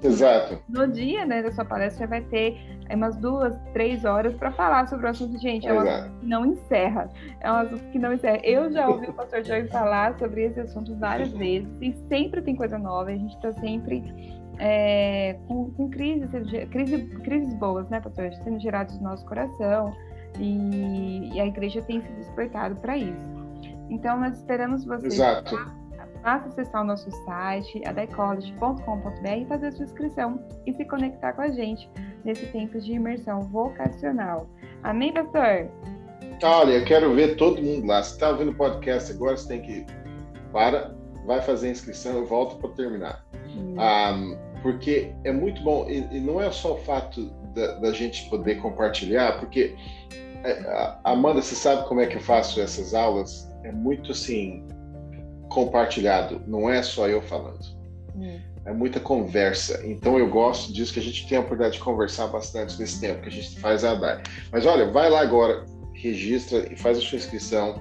Exato. 0.03 0.63
No 0.69 0.87
dia 0.87 1.27
né, 1.27 1.43
da 1.43 1.51
sua 1.51 1.65
palestra, 1.65 1.99
você 1.99 2.07
vai 2.07 2.21
ter 2.23 2.57
é, 2.89 2.95
umas 2.95 3.17
duas, 3.17 3.57
três 3.73 4.05
horas 4.05 4.35
para 4.35 4.53
falar 4.53 4.87
sobre 4.89 5.07
o 5.07 5.09
assunto. 5.09 5.37
Gente, 5.39 5.67
é 5.67 5.73
um 5.73 5.83
Exato. 5.83 5.99
assunto 5.99 6.21
que 6.21 6.27
não 6.27 6.47
encerra. 6.47 7.11
É 7.41 7.51
um 7.51 7.55
assunto 7.57 7.85
que 7.91 7.99
não 7.99 8.13
encerra. 8.13 8.39
Eu 8.45 8.71
já 8.71 8.89
ouvi 8.89 9.07
o 9.07 9.13
pastor 9.13 9.45
Joey 9.45 9.67
falar 9.69 10.17
sobre 10.19 10.45
esse 10.45 10.61
assunto 10.61 10.95
várias 10.97 11.33
vezes 11.33 11.69
e 11.81 11.93
sempre 12.09 12.43
tem 12.43 12.55
coisa 12.55 12.79
nova. 12.79 13.11
A 13.11 13.17
gente 13.17 13.35
está 13.35 13.53
sempre 13.55 14.05
é, 14.59 15.37
com, 15.49 15.71
com 15.73 15.91
crises, 15.91 16.31
crise, 16.71 17.07
crises 17.25 17.55
boas, 17.55 17.89
né, 17.89 18.01
pastor? 18.01 18.33
Sendo 18.45 18.61
geradas 18.61 18.97
no 18.99 19.05
nosso 19.05 19.27
coração 19.27 19.93
e, 20.39 21.31
e 21.35 21.41
a 21.41 21.47
igreja 21.47 21.83
tem 21.83 22.01
se 22.01 22.13
despertado 22.13 22.77
para 22.77 22.97
isso. 22.97 23.39
Então, 23.91 24.21
nós 24.21 24.39
esperamos 24.39 24.85
vocês 24.85 25.15
Exato. 25.15 25.57
Basta 26.23 26.49
acessar 26.49 26.83
o 26.83 26.85
nosso 26.85 27.11
site, 27.25 27.81
adaecollege.com.br 27.87 29.29
e 29.41 29.47
fazer 29.47 29.69
a 29.69 29.73
sua 29.73 29.85
inscrição 29.85 30.45
e 30.67 30.75
se 30.75 30.85
conectar 30.85 31.33
com 31.33 31.43
a 31.43 31.49
gente 31.49 31.89
nesse 32.25 32.47
tempo 32.47 32.81
de 32.81 32.93
imersão 32.93 33.43
vocacional. 33.43 34.49
Amém, 34.83 35.13
pastor? 35.13 35.71
Olha, 36.43 36.73
eu 36.73 36.85
quero 36.85 37.15
ver 37.15 37.37
todo 37.37 37.63
mundo 37.63 37.87
lá. 37.87 38.03
Se 38.03 38.13
está 38.13 38.31
ouvindo 38.31 38.51
o 38.51 38.55
podcast 38.55 39.13
agora, 39.13 39.37
você 39.37 39.49
tem 39.49 39.63
que 39.63 39.87
para, 40.53 40.95
vai 41.25 41.41
fazer 41.41 41.69
a 41.69 41.71
inscrição 41.71 42.23
e 42.23 42.27
volta 42.27 42.57
para 42.57 42.71
terminar. 42.71 43.25
Ah, 43.79 44.15
porque 44.63 45.13
é 45.25 45.33
muito 45.33 45.63
bom, 45.63 45.89
e, 45.89 46.07
e 46.17 46.21
não 46.21 46.41
é 46.41 46.51
só 46.51 46.75
o 46.75 46.79
fato 46.79 47.31
da, 47.55 47.75
da 47.79 47.93
gente 47.93 48.29
poder 48.29 48.57
compartilhar, 48.57 49.39
porque 49.39 49.77
Amanda, 51.05 51.43
você 51.43 51.55
sabe 51.55 51.87
como 51.89 52.01
é 52.01 52.07
que 52.07 52.17
eu 52.17 52.21
faço 52.21 52.61
essas 52.61 52.95
aulas? 52.95 53.51
É 53.65 53.73
muito 53.73 54.13
assim, 54.13 54.67
compartilhado, 55.49 56.41
não 56.47 56.71
é 56.71 56.83
só 56.83 57.09
eu 57.09 57.21
falando. 57.23 57.65
Hum. 58.15 58.39
É 58.65 58.73
muita 58.73 59.01
conversa. 59.01 59.81
Então 59.87 60.19
eu 60.19 60.29
gosto 60.29 60.73
disso, 60.73 60.93
que 60.93 61.01
a 61.01 61.03
gente 61.03 61.27
tem 61.27 61.39
a 61.39 61.41
oportunidade 61.41 61.75
de 61.75 61.81
conversar 61.81 62.27
bastante 62.27 62.79
nesse 62.79 63.01
tempo 63.01 63.23
que 63.23 63.29
a 63.29 63.33
gente 63.33 63.59
faz 63.61 63.85
a 63.85 63.95
DAI. 63.95 64.23
Mas 64.53 64.67
olha, 64.67 64.91
vai 64.91 65.09
lá 65.09 65.21
agora, 65.21 65.65
registra 65.95 66.71
e 66.71 66.77
faz 66.77 66.99
a 66.99 67.01
sua 67.01 67.17
inscrição, 67.17 67.81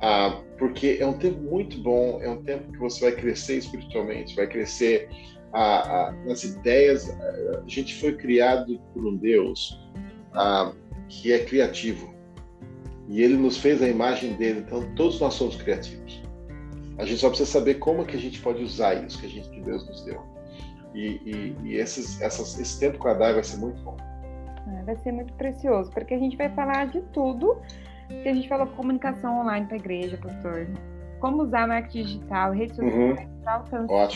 ah, 0.00 0.40
porque 0.58 0.98
é 1.00 1.06
um 1.06 1.14
tempo 1.14 1.40
muito 1.42 1.82
bom, 1.82 2.20
é 2.22 2.30
um 2.30 2.42
tempo 2.42 2.72
que 2.72 2.78
você 2.78 3.10
vai 3.10 3.12
crescer 3.12 3.58
espiritualmente, 3.58 4.36
vai 4.36 4.46
crescer 4.46 5.08
ah, 5.52 6.08
ah, 6.08 6.12
nas 6.24 6.44
ideias. 6.44 7.10
A 7.10 7.68
gente 7.68 7.94
foi 8.00 8.16
criado 8.16 8.80
por 8.94 9.04
um 9.04 9.16
Deus 9.16 9.80
ah, 10.34 10.72
que 11.12 11.32
é 11.32 11.44
criativo. 11.44 12.12
E 13.08 13.22
ele 13.22 13.36
nos 13.36 13.58
fez 13.58 13.82
a 13.82 13.88
imagem 13.88 14.34
dele, 14.34 14.60
então 14.60 14.94
todos 14.94 15.20
nós 15.20 15.34
somos 15.34 15.56
criativos. 15.56 16.22
A 16.96 17.04
gente 17.04 17.20
só 17.20 17.28
precisa 17.28 17.50
saber 17.50 17.74
como 17.74 18.04
que 18.04 18.16
a 18.16 18.18
gente 18.18 18.40
pode 18.40 18.62
usar 18.62 18.94
isso 18.94 19.20
que, 19.20 19.26
a 19.26 19.28
gente, 19.28 19.48
que 19.50 19.60
Deus 19.60 19.86
nos 19.86 20.04
deu. 20.04 20.22
E, 20.94 21.20
e, 21.24 21.56
e 21.64 21.76
esses, 21.76 22.20
essas, 22.20 22.58
esse 22.58 22.78
tempo 22.78 22.98
com 22.98 23.08
a 23.08 23.14
Dai 23.14 23.34
vai 23.34 23.44
ser 23.44 23.58
muito 23.58 23.82
bom. 23.82 23.96
Ah, 24.00 24.82
vai 24.84 24.96
ser 24.96 25.12
muito 25.12 25.32
precioso, 25.34 25.90
porque 25.90 26.14
a 26.14 26.18
gente 26.18 26.36
vai 26.36 26.48
falar 26.50 26.86
de 26.86 27.02
tudo 27.12 27.60
que 28.08 28.28
a 28.28 28.34
gente 28.34 28.48
falou 28.48 28.66
comunicação 28.68 29.40
online 29.40 29.66
para 29.66 29.76
a 29.76 29.78
igreja, 29.78 30.16
pastor. 30.16 30.68
Como 31.20 31.42
usar 31.42 31.66
marketing 31.66 32.04
digital, 32.04 32.52
redes 32.52 32.76
sociais 32.76 33.20
uhum. 33.20 33.40
para 33.42 33.54
alcançar 33.54 34.08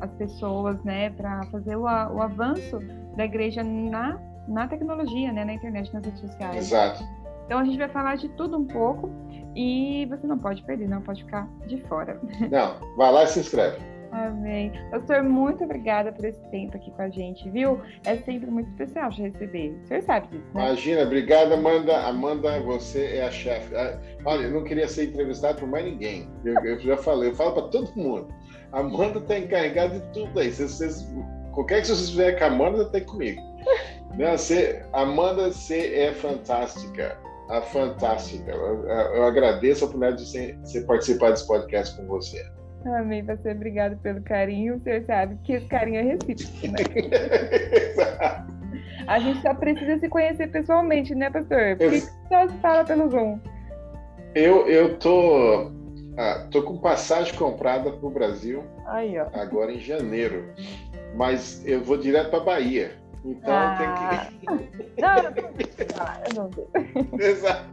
as 0.00 0.10
pessoas, 0.12 0.82
né, 0.84 1.10
para 1.10 1.44
fazer 1.44 1.76
o, 1.76 1.82
o 1.82 2.22
avanço 2.22 2.78
da 3.16 3.24
igreja 3.24 3.62
na, 3.62 4.18
na 4.48 4.68
tecnologia, 4.68 5.32
né, 5.32 5.44
na 5.44 5.54
internet, 5.54 5.92
nas 5.92 6.04
redes 6.04 6.20
sociais. 6.20 6.56
Exato. 6.56 7.02
Então 7.46 7.58
a 7.58 7.64
gente 7.64 7.78
vai 7.78 7.88
falar 7.88 8.16
de 8.16 8.28
tudo 8.30 8.56
um 8.56 8.64
pouco 8.64 9.10
e 9.54 10.06
você 10.08 10.26
não 10.26 10.38
pode 10.38 10.62
perder, 10.62 10.88
não 10.88 11.02
pode 11.02 11.22
ficar 11.24 11.48
de 11.66 11.80
fora. 11.82 12.20
Não, 12.50 12.76
vai 12.96 13.12
lá 13.12 13.24
e 13.24 13.26
se 13.26 13.40
inscreve. 13.40 13.94
Amém. 14.14 14.72
Doutor, 14.92 15.24
muito 15.24 15.64
obrigada 15.64 16.12
por 16.12 16.24
esse 16.24 16.40
tempo 16.50 16.76
aqui 16.76 16.88
com 16.92 17.02
a 17.02 17.08
gente, 17.08 17.50
viu? 17.50 17.80
É 18.04 18.16
sempre 18.18 18.48
muito 18.48 18.70
especial 18.70 19.10
te 19.10 19.22
receber. 19.22 19.76
O 19.82 19.86
senhor 19.88 20.02
sabe 20.04 20.28
disso, 20.28 20.44
né? 20.54 20.66
Imagina, 20.66 21.02
obrigada, 21.02 21.54
Amanda. 21.54 21.98
Amanda, 22.06 22.60
você 22.60 23.16
é 23.16 23.24
a 23.24 23.30
chefe. 23.32 23.74
Ah, 23.74 23.98
olha, 24.24 24.44
eu 24.44 24.52
não 24.52 24.62
queria 24.62 24.86
ser 24.86 25.08
entrevistado 25.08 25.58
por 25.58 25.68
mais 25.68 25.84
ninguém. 25.84 26.30
Eu, 26.44 26.54
eu 26.64 26.78
já 26.78 26.96
falei, 26.96 27.30
eu 27.30 27.34
falo 27.34 27.54
para 27.54 27.68
todo 27.68 27.90
mundo. 27.96 28.28
Amanda 28.70 29.18
está 29.18 29.36
encarregada 29.36 29.98
de 29.98 30.12
tudo 30.12 30.38
aí. 30.38 30.52
Se 30.52 30.68
vocês, 30.68 31.12
qualquer 31.52 31.80
que 31.80 31.88
vocês 31.88 32.10
fizer 32.10 32.38
com 32.38 32.44
a 32.44 32.46
Amanda, 32.46 32.84
tem 32.90 33.04
comigo. 33.04 33.42
Não, 34.18 34.36
você, 34.36 34.84
Amanda, 34.92 35.50
você 35.50 35.94
é 35.94 36.12
fantástica 36.12 37.18
a 37.48 37.60
fantástica. 37.60 38.50
Eu, 38.50 38.84
eu 38.86 39.24
agradeço 39.24 39.84
a 39.84 39.88
oportunidade 39.88 40.24
de 40.24 40.66
ser 40.68 40.86
participar 40.86 41.30
desse 41.30 41.46
podcast 41.46 41.96
com 41.96 42.06
você. 42.06 42.44
Amém, 42.86 43.22
você. 43.24 43.52
Obrigado 43.52 43.96
pelo 43.98 44.22
carinho. 44.22 44.78
Você 44.78 45.02
sabe 45.02 45.38
que 45.44 45.54
esse 45.54 45.66
carinho 45.66 45.98
é 45.98 46.02
recíproco, 46.02 46.66
né? 46.68 46.78
a 49.06 49.18
gente 49.18 49.40
só 49.40 49.54
precisa 49.54 49.98
se 49.98 50.08
conhecer 50.08 50.50
pessoalmente, 50.50 51.14
né, 51.14 51.30
pastor? 51.30 51.76
Por 51.76 51.90
que 51.90 52.00
só 52.00 52.48
se 52.48 52.58
fala 52.58 52.84
pelo 52.84 53.08
Zoom? 53.10 53.38
Eu, 54.34 54.66
eu 54.68 54.98
tô, 54.98 55.70
ah, 56.18 56.46
tô 56.50 56.62
com 56.62 56.78
passagem 56.78 57.34
comprada 57.34 57.90
para 57.90 58.06
o 58.06 58.10
Brasil 58.10 58.64
Aí, 58.86 59.16
agora 59.16 59.72
em 59.72 59.80
janeiro. 59.80 60.52
Mas 61.14 61.64
eu 61.66 61.82
vou 61.82 61.96
direto 61.96 62.30
para 62.30 62.40
Bahia. 62.40 63.03
Então 63.24 63.54
ah. 63.54 63.76
tem 63.78 63.88
que. 64.40 65.00
não, 65.00 65.16
eu 65.16 66.34
não 66.34 66.50
sei. 66.52 67.30
Exato. 67.30 67.64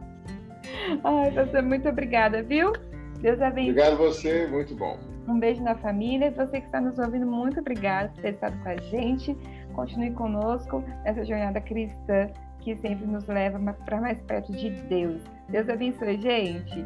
Ai, 1.04 1.30
você, 1.30 1.60
muito 1.60 1.88
obrigada, 1.88 2.42
viu? 2.42 2.72
Deus 3.20 3.40
abençoe. 3.40 3.70
Obrigado 3.70 3.92
a 3.92 3.96
você, 3.96 4.46
muito 4.46 4.74
bom. 4.74 4.98
Um 5.28 5.38
beijo 5.38 5.62
na 5.62 5.76
família. 5.76 6.30
Você 6.32 6.60
que 6.60 6.66
está 6.66 6.80
nos 6.80 6.98
ouvindo, 6.98 7.26
muito 7.26 7.60
obrigada 7.60 8.08
por 8.10 8.22
ter 8.22 8.34
estado 8.34 8.60
com 8.62 8.68
a 8.68 8.76
gente. 8.76 9.36
Continue 9.74 10.10
conosco 10.12 10.82
nessa 11.04 11.24
jornada 11.24 11.60
cristã 11.60 12.28
que 12.60 12.76
sempre 12.76 13.06
nos 13.06 13.26
leva 13.26 13.58
para 13.84 14.00
mais 14.00 14.20
perto 14.22 14.52
de 14.52 14.70
Deus. 14.70 15.22
Deus 15.48 15.68
abençoe, 15.68 16.20
gente. 16.20 16.84